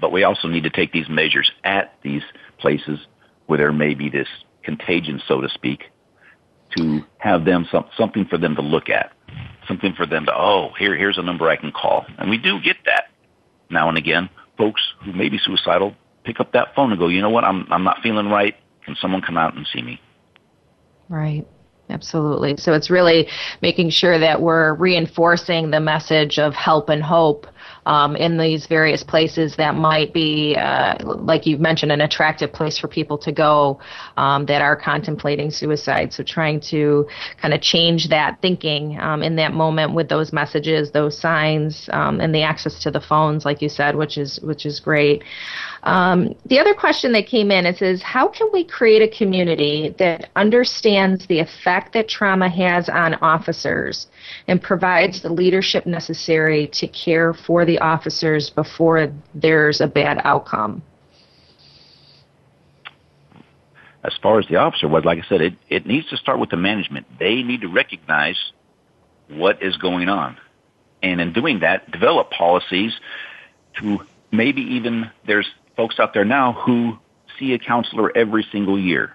[0.00, 2.22] But we also need to take these measures at these
[2.58, 2.98] places
[3.46, 4.28] where there may be this
[4.62, 5.84] contagion, so to speak,
[6.76, 9.12] to have them some, something for them to look at
[9.66, 12.06] something for them to, oh, here, here's a number I can call.
[12.18, 13.04] And we do get that
[13.70, 14.28] now and again.
[14.56, 17.66] Folks who may be suicidal pick up that phone and go, you know what, I'm,
[17.70, 18.54] I'm not feeling right.
[18.84, 20.00] Can someone come out and see me?
[21.08, 21.46] Right.
[21.90, 22.56] Absolutely.
[22.56, 23.28] So it's really
[23.60, 27.46] making sure that we're reinforcing the message of help and hope
[27.86, 32.78] um, in these various places that might be, uh, like you've mentioned, an attractive place
[32.78, 33.80] for people to go
[34.16, 36.12] um, that are contemplating suicide.
[36.12, 37.06] So trying to
[37.40, 42.20] kind of change that thinking um, in that moment with those messages, those signs, um,
[42.20, 45.22] and the access to the phones, like you said, which is which is great.
[45.82, 49.94] Um, the other question that came in it says, how can we create a community
[49.98, 54.06] that understands the effect that trauma has on officers
[54.48, 60.82] and provides the leadership necessary to care for the officers before there's a bad outcome?
[64.04, 66.50] As far as the officer was, like I said, it, it needs to start with
[66.50, 67.06] the management.
[67.18, 68.52] They need to recognize
[69.28, 70.36] what is going on.
[71.02, 72.98] And in doing that, develop policies
[73.80, 76.98] to maybe even there's folks out there now who
[77.38, 79.14] see a counselor every single year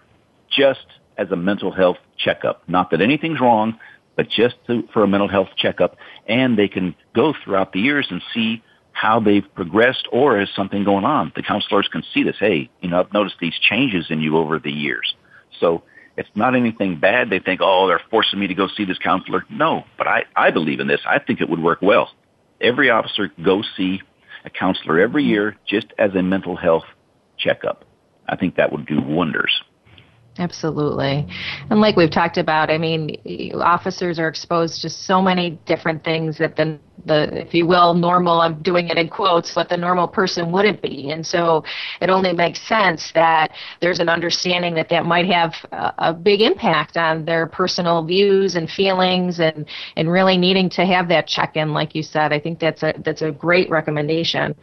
[0.49, 0.85] just
[1.17, 2.63] as a mental health checkup.
[2.67, 3.79] Not that anything's wrong,
[4.19, 5.95] but just to, for a mental health checkup.
[6.27, 10.84] And they can go throughout the years and see how they've progressed or is something
[10.84, 11.32] going on.
[11.38, 12.36] The counselors can see this.
[12.38, 15.15] Hey, you know, I've noticed these changes in you over the years.
[15.62, 15.84] So
[16.17, 17.29] it's not anything bad.
[17.29, 19.45] They think, oh, they're forcing me to go see this counselor.
[19.49, 20.99] No, but I, I believe in this.
[21.08, 22.12] I think it would work well.
[22.60, 24.01] Every officer go see
[24.43, 26.84] a counselor every year just as a mental health
[27.38, 27.86] checkup.
[28.27, 29.62] I think that would do wonders.
[30.39, 31.28] Absolutely.
[31.69, 33.17] And like we've talked about, I mean,
[33.56, 38.41] officers are exposed to so many different things that the the, if you will, normal,
[38.41, 41.12] I'm doing it in quotes, what the normal person wouldn't be.
[41.12, 41.63] And so
[42.01, 46.41] it only makes sense that there's an understanding that that might have a, a big
[46.41, 51.73] impact on their personal views and feelings and, and really needing to have that check-in,
[51.73, 52.33] like you said.
[52.33, 54.55] I think that's a, that's a great recommendation.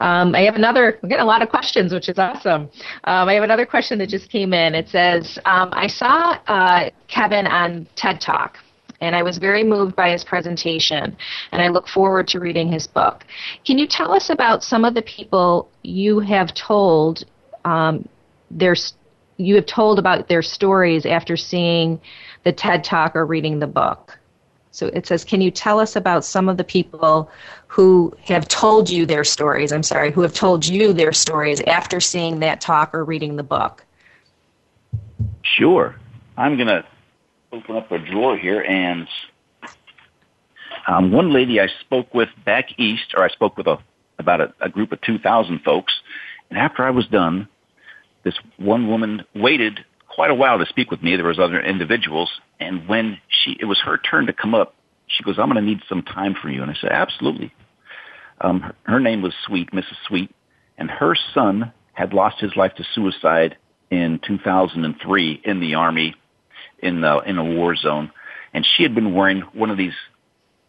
[0.00, 2.68] Um, I have another, I'm getting a lot of questions, which is awesome.
[3.04, 4.74] Um, I have another question that just came in.
[4.74, 8.58] It says, um, I saw uh, Kevin on TED Talk
[9.00, 11.16] and I was very moved by his presentation,
[11.52, 13.24] and I look forward to reading his book.
[13.64, 17.24] Can you tell us about some of the people you have told
[17.64, 18.08] um,
[18.50, 18.76] their
[19.38, 22.00] you have told about their stories after seeing
[22.44, 24.18] the TED Talk or reading the book?
[24.70, 27.30] So it says, can you tell us about some of the people
[27.66, 29.72] who have told you their stories?
[29.72, 33.42] I'm sorry, who have told you their stories after seeing that talk or reading the
[33.42, 33.84] book?
[35.42, 35.96] Sure.
[36.36, 36.84] I'm going to
[37.56, 39.08] open up a drawer here and
[40.86, 43.78] um, one lady I spoke with back east, or I spoke with a,
[44.18, 45.92] about a, a group of 2,000 folks,
[46.48, 47.48] and after I was done,
[48.24, 51.16] this one woman waited quite a while to speak with me.
[51.16, 52.30] There was other individuals,
[52.60, 54.74] and when she, it was her turn to come up,
[55.08, 57.52] she goes, "I'm going to need some time for you," and I said, "Absolutely."
[58.40, 59.96] Um, her, her name was Sweet, Mrs.
[60.06, 60.34] Sweet,
[60.78, 63.56] and her son had lost his life to suicide
[63.90, 66.14] in 2003 in the army
[66.78, 68.10] in the in a war zone,
[68.52, 69.94] and she had been wearing one of these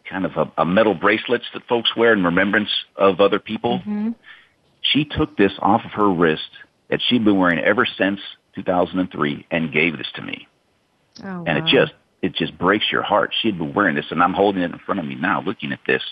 [0.08, 3.78] kind of a, a metal bracelets that folks wear in remembrance of other people.
[3.80, 4.10] Mm-hmm.
[4.80, 6.48] She took this off of her wrist
[6.88, 8.20] that she'd been wearing ever since
[8.54, 10.48] 2003 and gave this to me.
[11.22, 11.92] Oh, and it just
[12.22, 13.34] it just breaks your heart.
[13.40, 15.72] She had been wearing this, and I'm holding it in front of me now, looking
[15.72, 16.02] at this.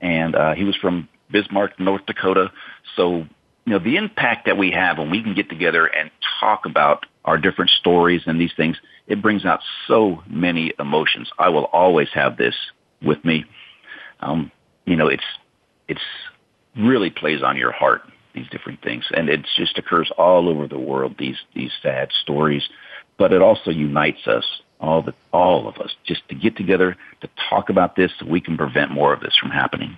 [0.00, 2.50] And uh, he was from Bismarck, North Dakota.
[2.96, 3.26] So
[3.64, 7.06] you know the impact that we have when we can get together and talk about
[7.24, 8.76] our different stories and these things.
[9.06, 11.30] It brings out so many emotions.
[11.38, 12.54] I will always have this
[13.02, 13.44] with me.
[14.20, 14.50] Um,
[14.86, 15.24] you know, it's
[15.88, 16.00] it's
[16.76, 18.02] really plays on your heart
[18.34, 21.16] these different things, and it just occurs all over the world.
[21.18, 22.62] These these sad stories,
[23.18, 24.44] but it also unites us
[24.80, 28.40] all the all of us just to get together to talk about this so we
[28.40, 29.96] can prevent more of this from happening.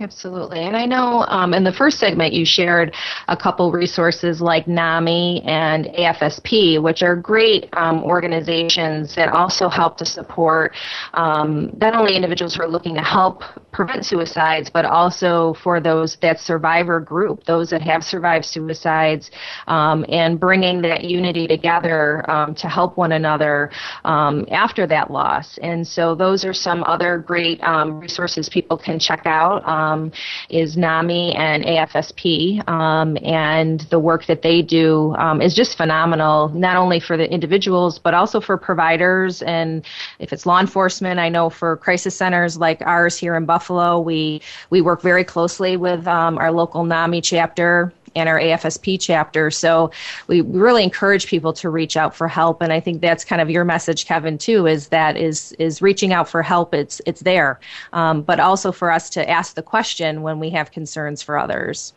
[0.00, 0.60] Absolutely.
[0.60, 2.94] And I know um, in the first segment you shared
[3.28, 9.98] a couple resources like NAMI and AFSP, which are great um, organizations that also help
[9.98, 10.74] to support
[11.12, 16.16] um, not only individuals who are looking to help prevent suicides, but also for those
[16.22, 19.30] that survivor group, those that have survived suicides,
[19.66, 23.70] um, and bringing that unity together um, to help one another
[24.04, 25.58] um, after that loss.
[25.58, 30.12] And so those are some other great resources people can check out um,
[30.48, 36.48] is NAMI and AFSP, um, and the work that they do um, is just phenomenal,
[36.50, 39.42] not only for the individuals, but also for providers.
[39.42, 39.84] And
[40.18, 44.40] if it's law enforcement, I know for crisis centers like ours here in Buffalo, we,
[44.70, 49.50] we work very closely with um, our local NAMI chapter and our AFSP chapter.
[49.50, 49.90] So
[50.26, 52.62] we really encourage people to reach out for help.
[52.62, 56.12] And I think that's kind of your message, Kevin, too, is that is is reaching
[56.12, 56.74] out for help.
[56.74, 57.60] It's it's there,
[57.92, 61.92] um, but also for us to ask the question when we have concerns for others.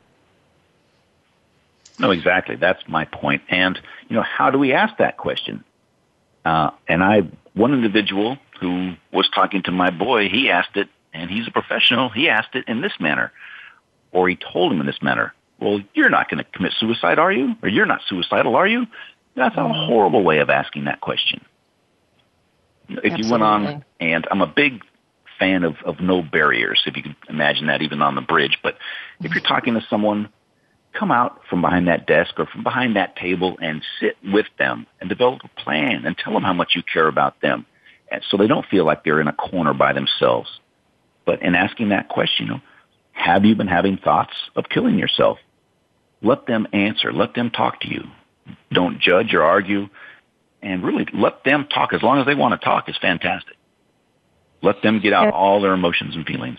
[1.98, 2.56] No, exactly.
[2.56, 3.42] That's my point.
[3.50, 5.64] And you know, how do we ask that question?
[6.44, 7.22] Uh, and I,
[7.54, 12.10] one individual who was talking to my boy, he asked it, and he's a professional.
[12.10, 13.32] He asked it in this manner,
[14.12, 17.32] or he told him in this manner well, you're not going to commit suicide, are
[17.32, 17.56] you?
[17.62, 18.86] Or you're not suicidal, are you?
[19.36, 19.88] That's a mm-hmm.
[19.88, 21.44] horrible way of asking that question.
[22.88, 23.26] If Absolutely.
[23.26, 24.82] you went on, and I'm a big
[25.40, 28.78] fan of, of no barriers, if you can imagine that even on the bridge, but
[29.22, 30.30] if you're talking to someone,
[30.98, 34.88] come out from behind that desk or from behind that table and sit with them
[35.00, 37.66] and develop a plan and tell them how much you care about them.
[38.10, 40.50] And so they don't feel like they're in a corner by themselves.
[41.26, 42.62] But in asking that question, you know,
[43.12, 45.40] have you been having thoughts of killing yourself?
[46.26, 47.14] Let them answer.
[47.14, 48.04] Let them talk to you.
[48.72, 49.88] Don't judge or argue.
[50.62, 53.56] And really let them talk as long as they want to talk is fantastic.
[54.64, 56.58] Let them get out all their emotions and feelings.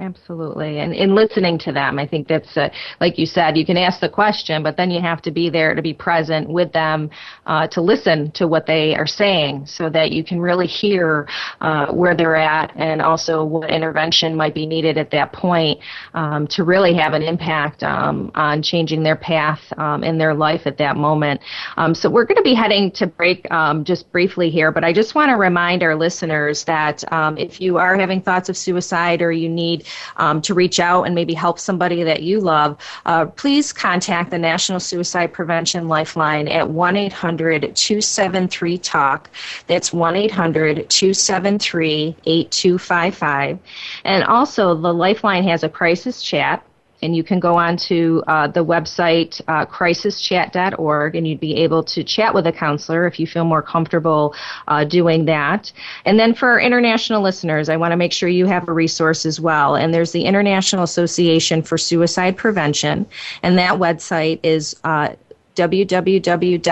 [0.00, 0.78] Absolutely.
[0.78, 4.00] And in listening to them, I think that's, uh, like you said, you can ask
[4.00, 7.10] the question, but then you have to be there to be present with them
[7.44, 11.28] uh, to listen to what they are saying so that you can really hear
[11.60, 15.78] uh, where they're at and also what intervention might be needed at that point
[16.14, 20.66] um, to really have an impact um, on changing their path um, in their life
[20.66, 21.38] at that moment.
[21.76, 24.92] Um, so we're going to be heading to break um, just briefly here, but I
[24.94, 29.20] just want to remind our listeners that um, if you are having thoughts of suicide
[29.20, 29.81] or you need
[30.16, 32.76] um, to reach out and maybe help somebody that you love,
[33.06, 39.30] uh, please contact the National Suicide Prevention Lifeline at 1 800 273 TALK.
[39.66, 43.58] That's 1 800 273 8255.
[44.04, 46.64] And also, the Lifeline has a crisis chat
[47.02, 51.82] and you can go on to uh, the website uh, crisischat.org and you'd be able
[51.82, 54.34] to chat with a counselor if you feel more comfortable
[54.68, 55.72] uh, doing that.
[56.04, 59.26] And then for our international listeners, I want to make sure you have a resource
[59.26, 59.74] as well.
[59.74, 63.06] And there's the International Association for Suicide Prevention,
[63.42, 65.14] and that website is uh,
[65.56, 66.62] www.iasp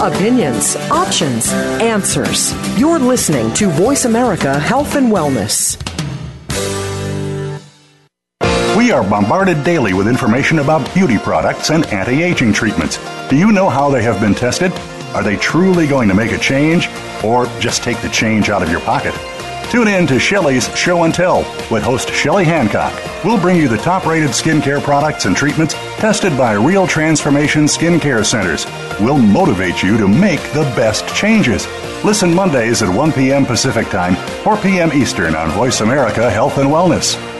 [0.03, 2.55] Opinions, options, answers.
[2.78, 5.86] You're listening to Voice America Health and Wellness.
[8.87, 13.01] We are bombarded daily with information about beauty products and anti aging treatments.
[13.28, 14.70] Do you know how they have been tested?
[15.12, 16.89] Are they truly going to make a change
[17.24, 19.12] or just take the change out of your pocket?
[19.72, 22.95] Tune in to Shelley's Show and Tell with host Shelley Hancock.
[23.24, 28.24] We'll bring you the top rated skincare products and treatments tested by real transformation skincare
[28.24, 28.66] centers.
[29.01, 31.66] We'll motivate you to make the best changes.
[32.05, 33.47] Listen Mondays at 1 p.m.
[33.47, 34.14] Pacific Time,
[34.45, 34.93] 4 p.m.
[34.93, 37.36] Eastern on Voice America Health and Wellness.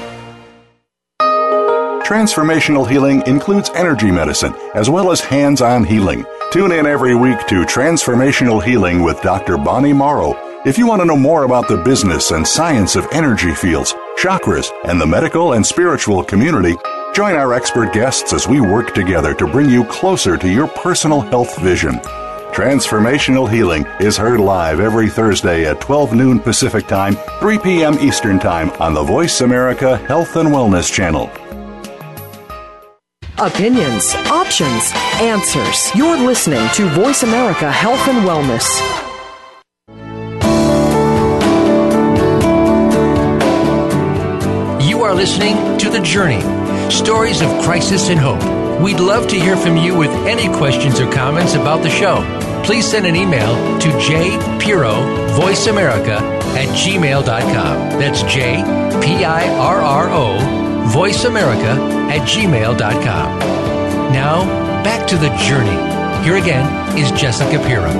[2.07, 6.25] Transformational healing includes energy medicine as well as hands on healing.
[6.53, 9.59] Tune in every week to Transformational Healing with Dr.
[9.59, 10.35] Bonnie Morrow
[10.65, 14.71] if you want to know more about the business and science of energy fields, chakras,
[14.85, 16.77] and the medical and spiritual community,
[17.13, 21.21] join our expert guests as we work together to bring you closer to your personal
[21.21, 21.95] health vision.
[22.53, 27.99] Transformational Healing is heard live every Thursday at 12 noon Pacific Time, 3 p.m.
[27.99, 31.31] Eastern Time on the Voice America Health and Wellness Channel.
[33.39, 35.95] Opinions, options, answers.
[35.95, 38.65] You're listening to Voice America Health and Wellness.
[44.89, 46.41] You are listening to The Journey
[46.91, 48.41] Stories of Crisis and Hope.
[48.81, 52.23] We'd love to hear from you with any questions or comments about the show.
[52.65, 56.17] Please send an email to jpirro, Voice America,
[56.57, 57.99] at gmail.com.
[57.99, 58.63] That's J
[59.03, 60.39] P I R R O,
[60.89, 61.73] Voice America,
[62.13, 63.39] at gmail.com.
[64.13, 64.45] Now,
[64.85, 66.25] back to The Journey.
[66.25, 67.93] Here again is Jessica Pirro.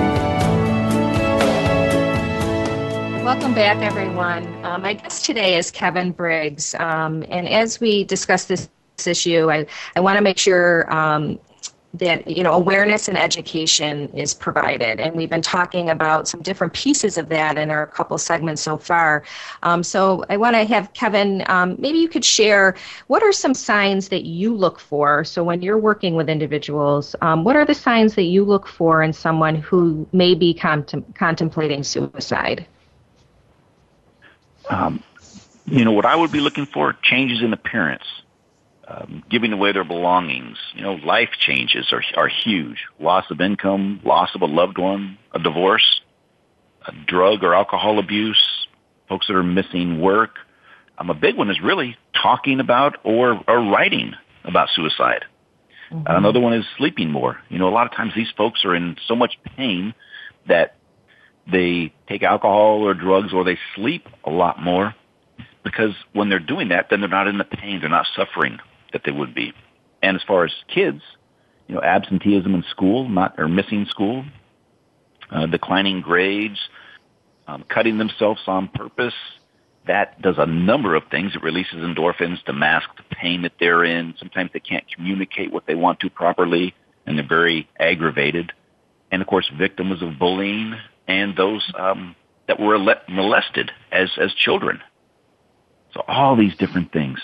[3.25, 4.47] Welcome back, everyone.
[4.65, 6.75] Um, my guest today is Kevin Briggs.
[6.77, 9.67] Um, and as we discuss this, this issue, I,
[9.97, 11.41] I want to make sure um,
[11.99, 15.01] that you know awareness and education is provided.
[15.01, 18.77] And we've been talking about some different pieces of that in our couple segments so
[18.77, 19.25] far.
[19.63, 22.75] Um, so i want to have kevin um, maybe you could share
[23.07, 25.25] what are some signs that you look for?
[25.25, 29.03] So when you're working with individuals um, what are the signs that you look for
[29.03, 32.67] in someone who may be contem- contemplating suicide?
[34.69, 35.03] Um,
[35.67, 38.05] you know, what I would be looking for, changes in appearance,
[38.89, 40.59] um, giving away their belongings.
[40.75, 42.85] You know, life changes are, are huge.
[43.01, 46.01] Loss of income, loss of a loved one, a divorce,
[46.87, 48.67] a drug or alcohol abuse,
[49.09, 50.37] folks that are missing work.
[50.99, 54.15] Um, a big one is really talking about or, or writing
[54.45, 55.25] about suicide.
[55.91, 56.07] Mm-hmm.
[56.07, 57.39] Another one is sleeping more.
[57.49, 59.95] You know, a lot of times these folks are in so much pain
[60.49, 60.77] that
[61.51, 64.95] they take alcohol or drugs or they sleep a lot more
[65.65, 68.59] because when they're doing that, then they're not in the pain, they're not suffering
[68.93, 69.53] that they would be.
[70.03, 71.03] And as far as kids,
[71.67, 74.25] you know, absenteeism in school, not or missing school,
[75.31, 76.59] uh, declining grades,
[77.49, 79.15] um, cutting themselves on purpose,
[79.87, 81.35] that does a number of things.
[81.35, 84.15] It releases endorphins to mask the pain that they're in.
[84.19, 86.75] Sometimes they can't communicate what they want to properly,
[87.07, 88.53] and they're very aggravated.
[89.11, 90.75] And of course, victims of bullying,
[91.07, 92.17] and those um,
[92.49, 92.79] that were
[93.09, 94.81] molested as as children.
[95.95, 97.19] So all these different things.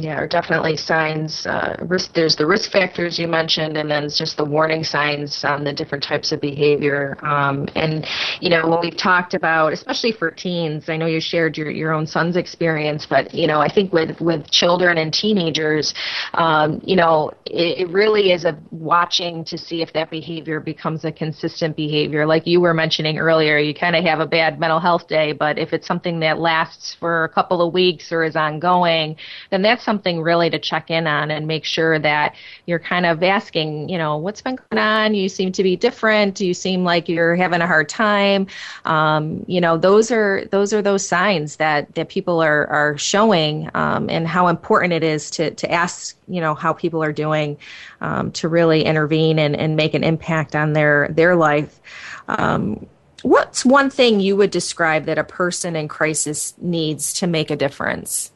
[0.00, 1.44] Yeah, are definitely signs.
[1.44, 5.64] Uh, risk, there's the risk factors you mentioned, and then just the warning signs on
[5.64, 7.16] the different types of behavior.
[7.22, 8.06] Um, and
[8.40, 11.92] you know, when we've talked about, especially for teens, I know you shared your your
[11.92, 15.94] own son's experience, but you know, I think with with children and teenagers,
[16.34, 21.04] um, you know, it, it really is a watching to see if that behavior becomes
[21.04, 22.24] a consistent behavior.
[22.24, 25.58] Like you were mentioning earlier, you kind of have a bad mental health day, but
[25.58, 29.16] if it's something that lasts for a couple of weeks or is ongoing,
[29.50, 32.34] then that's something really to check in on and make sure that
[32.66, 35.14] you're kind of asking, you know, what's been going on?
[35.14, 36.42] You seem to be different.
[36.42, 38.48] You seem like you're having a hard time.
[38.84, 43.70] Um, you know, those are those are those signs that that people are are showing,
[43.72, 47.56] um, and how important it is to to ask, you know, how people are doing,
[48.02, 51.80] um, to really intervene and and make an impact on their their life.
[52.28, 52.86] Um,
[53.22, 57.56] what's one thing you would describe that a person in crisis needs to make a
[57.56, 58.32] difference?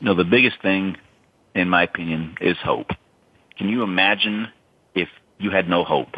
[0.00, 0.96] You know, the biggest thing,
[1.54, 2.88] in my opinion, is hope.
[3.56, 4.48] Can you imagine
[4.94, 6.14] if you had no hope?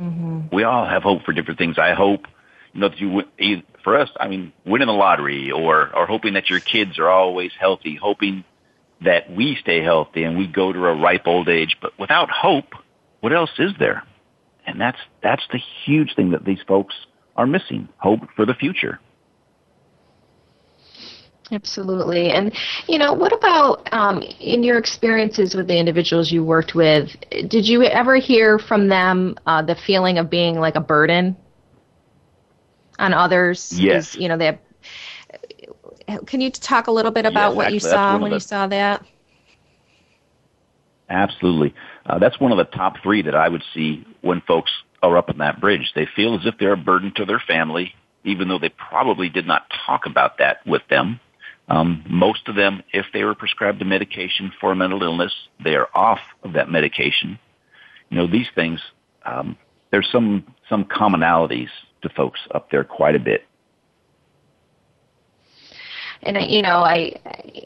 [0.00, 0.54] Mm-hmm.
[0.54, 1.78] We all have hope for different things.
[1.78, 2.26] I hope,
[2.72, 6.48] you know, that you, for us, I mean, winning the lottery or, or hoping that
[6.48, 8.44] your kids are always healthy, hoping
[9.04, 11.76] that we stay healthy and we go to a ripe old age.
[11.80, 12.72] But without hope,
[13.20, 14.04] what else is there?
[14.66, 16.94] And that's, that's the huge thing that these folks
[17.36, 17.88] are missing.
[17.98, 19.00] Hope for the future.
[21.52, 22.30] Absolutely.
[22.30, 22.52] And,
[22.86, 27.10] you know, what about um, in your experiences with the individuals you worked with?
[27.30, 31.36] Did you ever hear from them uh, the feeling of being like a burden
[32.98, 33.72] on others?
[33.76, 34.14] Yes.
[34.14, 34.58] You know, they
[36.06, 38.36] have, can you talk a little bit about yes, what actually, you saw when the,
[38.36, 39.04] you saw that?
[41.08, 41.74] Absolutely.
[42.06, 44.70] Uh, that's one of the top three that I would see when folks
[45.02, 45.92] are up in that bridge.
[45.96, 49.46] They feel as if they're a burden to their family, even though they probably did
[49.46, 51.18] not talk about that with them.
[51.70, 55.76] Um, most of them, if they were prescribed a medication for a mental illness, they
[55.76, 57.38] are off of that medication.
[58.08, 58.80] You know, these things,
[59.24, 59.56] um,
[59.92, 61.68] there's some, some commonalities
[62.02, 63.46] to folks up there quite a bit.
[66.22, 67.14] And, you know, I,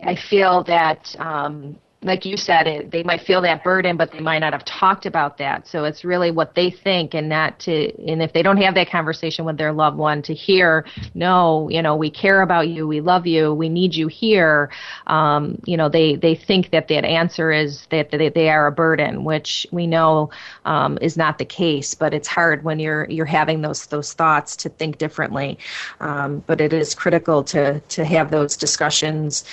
[0.05, 4.20] I feel that, um, like you said, it, they might feel that burden, but they
[4.20, 5.66] might not have talked about that.
[5.66, 7.92] So it's really what they think, and not to.
[8.07, 10.84] And if they don't have that conversation with their loved one, to hear,
[11.14, 14.70] no, you know, we care about you, we love you, we need you here.
[15.07, 18.72] Um, you know, they they think that that answer is that they, they are a
[18.72, 20.30] burden, which we know
[20.66, 21.94] um, is not the case.
[21.94, 25.59] But it's hard when you're you're having those those thoughts to think differently.
[26.00, 29.44] Um, but it is critical to to have those discussions.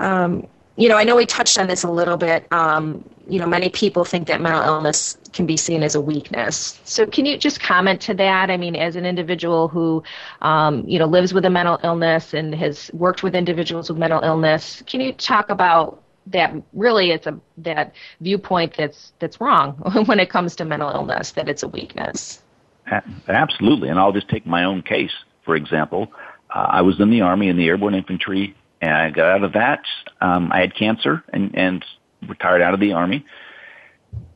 [0.00, 0.48] Um,
[0.80, 2.50] you know, I know we touched on this a little bit.
[2.52, 6.80] Um, you know, many people think that mental illness can be seen as a weakness.
[6.84, 8.50] So, can you just comment to that?
[8.50, 10.02] I mean, as an individual who,
[10.40, 14.22] um, you know, lives with a mental illness and has worked with individuals with mental
[14.22, 16.54] illness, can you talk about that?
[16.72, 19.72] Really, it's a that viewpoint that's that's wrong
[20.06, 21.32] when it comes to mental illness.
[21.32, 22.40] That it's a weakness.
[23.28, 25.12] Absolutely, and I'll just take my own case
[25.44, 26.10] for example.
[26.54, 29.52] Uh, I was in the Army in the Airborne Infantry and I got out of
[29.52, 29.82] that.
[30.20, 31.84] Um, I had cancer and, and
[32.26, 33.24] retired out of the army.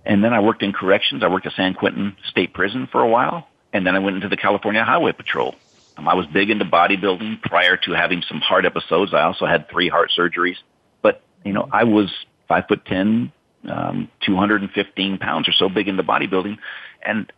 [0.04, 1.22] And then I worked in corrections.
[1.22, 3.48] I worked at San Quentin State Prison for a while.
[3.72, 5.54] And then I went into the California Highway Patrol.
[5.96, 9.14] Um, I was big into bodybuilding prior to having some heart episodes.
[9.14, 10.56] I also had three heart surgeries.
[11.02, 12.12] But, you know, I was
[12.46, 13.32] five foot ten,
[13.68, 16.58] um, 215 pounds or so big into bodybuilding.
[17.02, 17.32] And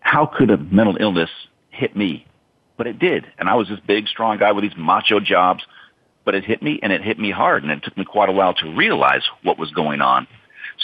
[0.00, 1.30] how could a mental illness
[1.70, 2.26] hit me?
[2.76, 3.26] But it did.
[3.38, 5.62] And I was this big, strong guy with these macho jobs
[6.24, 8.32] but it hit me and it hit me hard and it took me quite a
[8.32, 10.26] while to realize what was going on.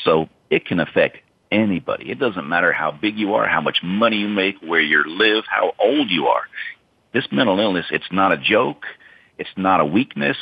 [0.05, 1.19] So it can affect
[1.51, 2.11] anybody.
[2.11, 5.45] It doesn't matter how big you are, how much money you make, where you live,
[5.49, 6.43] how old you are.
[7.13, 8.85] This mental illness, it's not a joke.
[9.39, 10.37] It's not a weakness.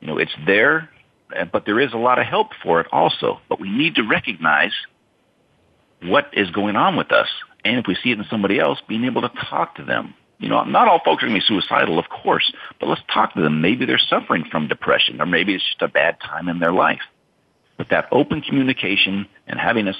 [0.00, 0.88] You know, it's there,
[1.34, 3.40] eh, but there is a lot of help for it also.
[3.48, 4.72] But we need to recognize
[6.02, 7.28] what is going on with us.
[7.64, 10.48] And if we see it in somebody else, being able to talk to them, you
[10.48, 13.42] know, not all folks are going to be suicidal, of course, but let's talk to
[13.42, 13.60] them.
[13.60, 17.02] Maybe they're suffering from depression, or maybe it's just a bad time in their life.
[17.76, 19.94] But that open communication and having a,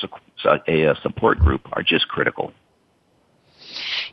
[0.66, 2.52] a, support group are just critical.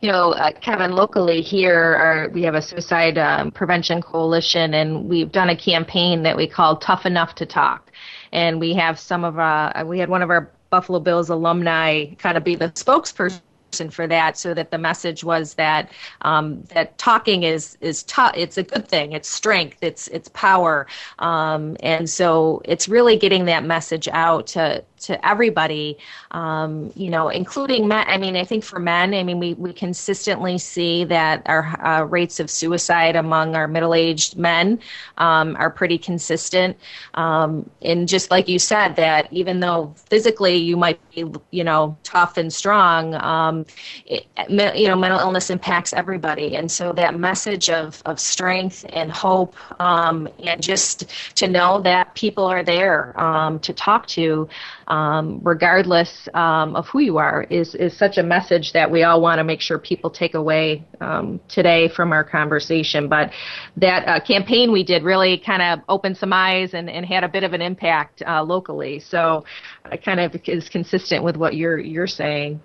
[0.02, 5.08] You know, uh, Kevin, locally here, our, we have a suicide um, prevention coalition, and
[5.08, 7.92] we've done a campaign that we call "Tough Enough to Talk."
[8.34, 12.14] And we have some of our, uh, we had one of our Buffalo Bills alumni
[12.16, 13.42] kind of be the spokesperson
[13.90, 15.92] for that so that the message was that
[16.22, 19.12] um, that talking is is tough it's a good thing.
[19.12, 19.78] It's strength.
[19.82, 20.88] It's it's power.
[21.20, 25.98] Um, and so it's really getting that message out to to everybody,
[26.32, 28.06] um, you know, including men.
[28.08, 32.04] I mean, I think for men, I mean, we, we consistently see that our uh,
[32.04, 34.80] rates of suicide among our middle aged men
[35.18, 36.78] um, are pretty consistent.
[37.14, 41.98] Um, and just like you said, that even though physically you might be, you know,
[42.04, 43.66] tough and strong, um,
[44.06, 46.56] it, you know, mental illness impacts everybody.
[46.56, 52.14] And so that message of, of strength and hope um, and just to know that
[52.16, 54.48] people are there um, to talk to
[54.88, 59.22] um, regardless um, of who you are, is is such a message that we all
[59.22, 63.10] want to make sure people take away um, today from our conversation.
[63.10, 63.32] But
[63.78, 67.28] that uh, campaign we did really kind of opened some eyes and, and had a
[67.28, 69.00] bit of an impact uh, locally.
[69.00, 69.44] So
[69.92, 72.62] it kind of is consistent with what you're you're saying.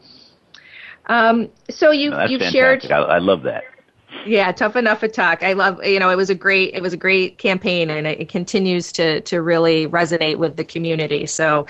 [1.06, 2.90] Um, so you no, you've fantastic.
[2.90, 2.92] shared.
[2.92, 3.64] I, I love that.
[4.24, 5.42] Yeah, tough enough to talk.
[5.42, 8.28] I love you know it was a great it was a great campaign and it,
[8.28, 11.26] continues to to really resonate with the community.
[11.26, 11.66] So.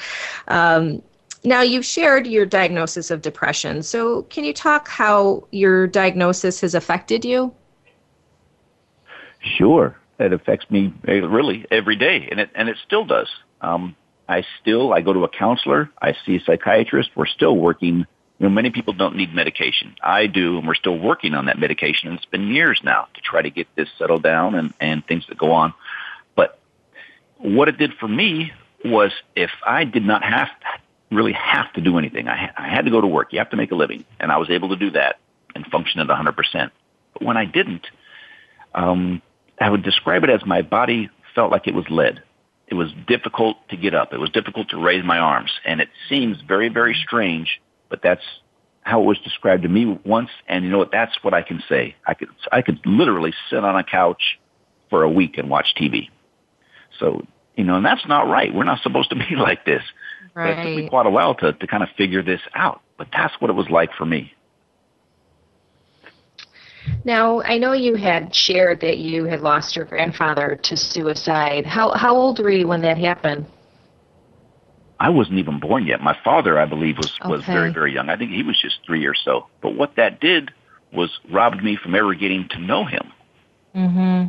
[0.49, 1.03] Um,
[1.45, 3.83] now you've shared your diagnosis of depression.
[3.83, 7.53] So can you talk how your diagnosis has affected you?
[9.41, 13.29] Sure, it affects me really every day, and it and it still does.
[13.61, 13.97] Um,
[14.29, 15.91] I still I go to a counselor.
[16.01, 17.11] I see a psychiatrist.
[17.17, 18.07] We're still working
[18.43, 19.95] you know, many people don't need medication.
[20.03, 23.21] I do, and we're still working on that medication, and it's been years now to
[23.21, 25.73] try to get this settled down and, and things that go on.
[26.35, 26.59] But
[27.39, 28.53] what it did for me
[28.85, 32.85] was if I did not have to, really have to do anything, I, I had
[32.87, 33.33] to go to work.
[33.33, 35.21] You have to make a living, and I was able to do that
[35.55, 36.71] and function at 100%.
[37.13, 37.87] But when I didn't,
[38.75, 39.23] um,
[39.61, 42.21] I would describe it as my body felt like it was lead.
[42.67, 44.13] It was difficult to get up.
[44.13, 47.61] It was difficult to raise my arms, and it seems very, very strange
[47.93, 48.25] but that's
[48.81, 50.31] how it was described to me once.
[50.49, 50.91] And you know what?
[50.91, 51.95] That's what I can say.
[52.07, 54.41] I could, I could literally sit on a couch
[54.89, 56.09] for a week and watch TV.
[56.99, 58.53] So, you know, and that's not right.
[58.53, 59.83] We're not supposed to be like this.
[60.33, 60.57] Right.
[60.57, 62.81] But it took me quite a while to, to kind of figure this out.
[62.97, 64.33] But that's what it was like for me.
[67.05, 71.67] Now, I know you had shared that you had lost your grandfather to suicide.
[71.67, 73.47] How how old were you when that happened?
[75.03, 76.01] I wasn't even born yet.
[76.01, 78.09] My father, I believe, was was very very young.
[78.09, 79.49] I think he was just three or so.
[79.61, 80.53] But what that did
[80.93, 83.13] was robbed me from ever getting to know him.
[83.75, 84.27] Mm-hmm.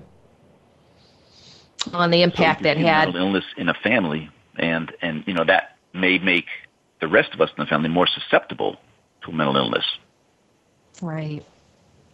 [1.96, 3.06] On the impact so that had.
[3.06, 6.48] mental illness in a family, and and you know that may make
[7.02, 8.78] the rest of us in the family more susceptible
[9.26, 9.86] to mental illness.
[11.04, 11.46] Right.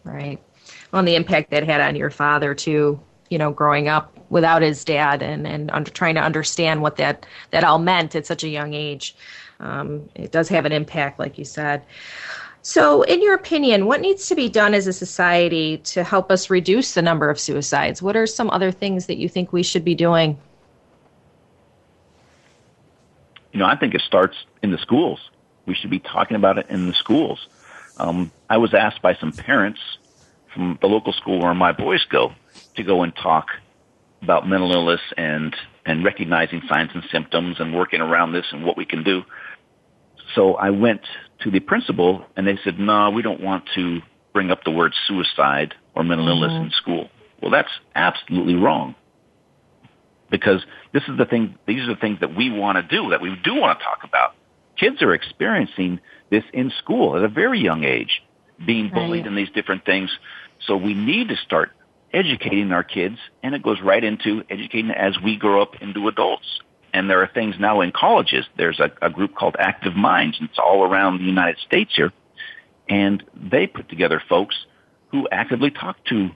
[0.03, 0.43] Right.
[0.91, 2.99] On the impact that had on your father too.
[3.29, 7.25] You know, growing up without his dad and and under, trying to understand what that
[7.51, 9.15] that all meant at such a young age.
[9.59, 11.83] Um, it does have an impact, like you said.
[12.61, 16.49] So, in your opinion, what needs to be done as a society to help us
[16.49, 18.01] reduce the number of suicides?
[18.01, 20.37] What are some other things that you think we should be doing?
[23.53, 25.29] You know, I think it starts in the schools.
[25.65, 27.47] We should be talking about it in the schools.
[27.97, 29.79] Um, I was asked by some parents
[30.53, 32.33] from the local school where my boys go
[32.79, 33.47] to go and talk
[34.21, 35.55] about mental illness and
[35.85, 39.23] and recognizing signs and symptoms and working around this and what we can do.
[40.35, 41.01] So I went
[41.41, 44.01] to the principal and they said, "No, we don't want to
[44.33, 46.43] bring up the word suicide or mental mm-hmm.
[46.43, 47.09] illness in school."
[47.41, 48.95] Well, that's absolutely wrong.
[50.29, 50.63] Because
[50.93, 53.35] this is the thing these are the things that we want to do that we
[53.43, 54.35] do want to talk about.
[54.77, 55.99] Kids are experiencing
[56.29, 58.21] this in school at a very young age,
[58.65, 59.27] being bullied Right.
[59.27, 60.09] and these different things.
[60.67, 61.71] So we need to start
[62.13, 66.61] educating our kids, and it goes right into educating as we grow up into adults.
[66.93, 68.45] And there are things now in colleges.
[68.57, 72.11] There's a, a group called Active Minds, and it's all around the United States here.
[72.87, 74.55] And they put together folks
[75.11, 76.31] who actively talk to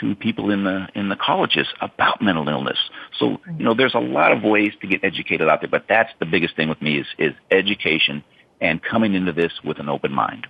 [0.00, 2.78] to people in the in the colleges about mental illness.
[3.18, 6.10] So you know, there's a lot of ways to get educated out there, but that's
[6.20, 8.22] the biggest thing with me is is education
[8.60, 10.46] and coming into this with an open mind.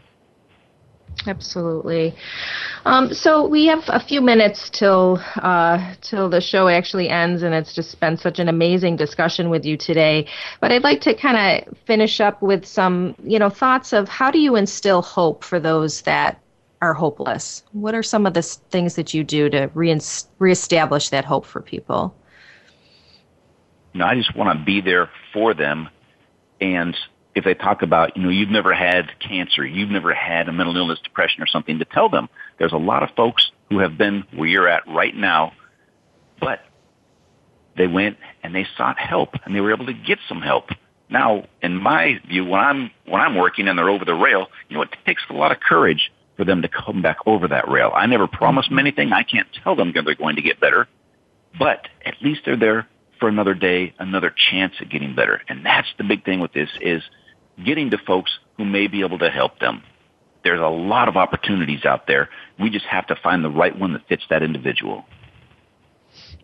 [1.27, 2.15] Absolutely.
[2.85, 7.55] Um, so we have a few minutes till uh, till the show actually ends, and
[7.55, 10.27] it's just been such an amazing discussion with you today.
[10.61, 14.31] But I'd like to kind of finish up with some, you know, thoughts of how
[14.31, 16.41] do you instill hope for those that
[16.81, 17.65] are hopeless?
[17.73, 21.61] What are some of the things that you do to reins- reestablish that hope for
[21.61, 22.15] people?
[23.93, 25.89] you know, I just want to be there for them.
[26.61, 26.97] And
[27.39, 30.77] if they talk about, you know, you've never had cancer, you've never had a mental
[30.77, 32.29] illness, depression, or something, to tell them
[32.59, 35.53] there's a lot of folks who have been where you're at right now,
[36.41, 36.61] but
[37.77, 40.71] they went and they sought help and they were able to get some help.
[41.11, 44.77] Now, in my view, when I'm when I'm working and they're over the rail, you
[44.77, 47.91] know, it takes a lot of courage for them to come back over that rail.
[47.95, 49.13] I never promise them anything.
[49.13, 50.87] I can't tell them they're going to get better,
[51.59, 52.87] but at least they're there
[53.19, 55.41] for another day, another chance at getting better.
[55.49, 57.03] And that's the big thing with this is
[57.65, 59.83] getting to folks who may be able to help them.
[60.45, 62.29] There's a lot of opportunities out there.
[62.61, 65.05] We just have to find the right one that fits that individual.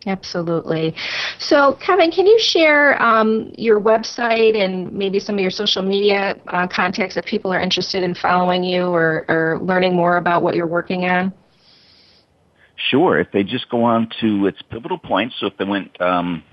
[0.07, 0.93] Absolutely.
[1.39, 6.39] So, Kevin, can you share um, your website and maybe some of your social media
[6.47, 10.55] uh, contacts if people are interested in following you or, or learning more about what
[10.55, 11.33] you're working on?
[12.89, 13.19] Sure.
[13.19, 16.43] If they just go on to its pivotal points, so if they went um,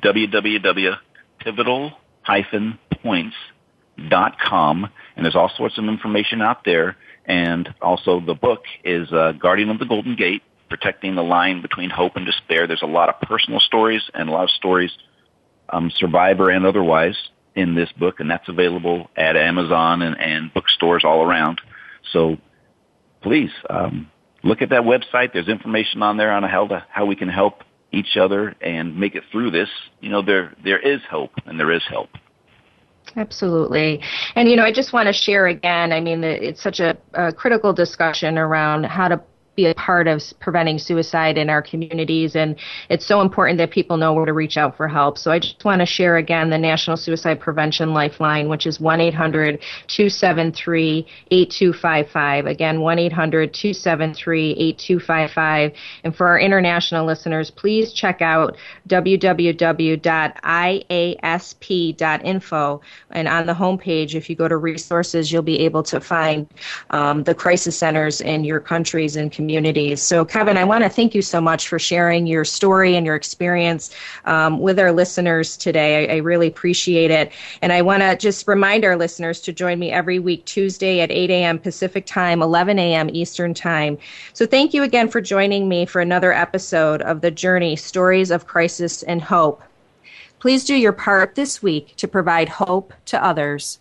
[4.48, 6.96] com, and there's all sorts of information out there.
[7.24, 11.90] And also the book is uh, Guardian of the Golden Gate, protecting the line between
[11.90, 12.66] hope and despair.
[12.66, 14.90] There's a lot of personal stories and a lot of stories,
[15.68, 17.16] um, survivor and otherwise,
[17.54, 21.60] in this book, and that's available at Amazon and, and bookstores all around.
[22.12, 22.38] So
[23.22, 24.10] please um,
[24.42, 25.32] look at that website.
[25.32, 27.62] There's information on there on how to, how we can help
[27.92, 29.68] each other and make it through this.
[30.00, 32.08] You know, there there is hope and there is help.
[33.16, 34.00] Absolutely.
[34.36, 37.32] And, you know, I just want to share again, I mean, it's such a, a
[37.32, 39.20] critical discussion around how to
[39.54, 42.34] be a part of preventing suicide in our communities.
[42.36, 42.56] And
[42.88, 45.18] it's so important that people know where to reach out for help.
[45.18, 49.00] So I just want to share again the National Suicide Prevention Lifeline, which is 1
[49.00, 52.46] 800 273 8255.
[52.46, 55.72] Again, 1 800 273 8255.
[56.04, 58.56] And for our international listeners, please check out
[58.88, 60.00] www.iasp.info.
[63.10, 66.48] And on the homepage, if you go to resources, you'll be able to find
[66.90, 70.00] um, the crisis centers in your countries and communities communities.
[70.00, 73.16] So, Kevin, I want to thank you so much for sharing your story and your
[73.16, 73.90] experience
[74.24, 76.08] um, with our listeners today.
[76.08, 77.32] I, I, really appreciate it.
[77.60, 81.10] And I want to just remind our listeners to join me every week, Tuesday at
[81.10, 81.58] 8 a.m.
[81.58, 83.10] Pacific Time, 11 a.m.
[83.12, 83.98] Eastern Time.
[84.32, 88.46] So, thank you again for joining me for another episode of The Journey Stories of
[88.46, 89.60] Crisis and Hope.
[90.38, 93.80] Please do your part this week to provide hope to others.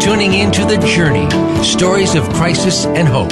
[0.00, 1.28] Tuning in to The Journey
[1.64, 3.30] Stories of Crisis and Hope.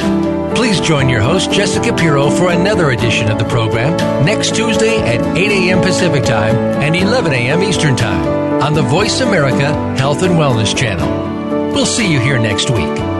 [0.57, 5.37] Please join your host, Jessica Pirro, for another edition of the program next Tuesday at
[5.37, 5.81] 8 a.m.
[5.81, 7.62] Pacific Time and 11 a.m.
[7.62, 11.73] Eastern Time on the Voice America Health and Wellness Channel.
[11.73, 13.16] We'll see you here next week.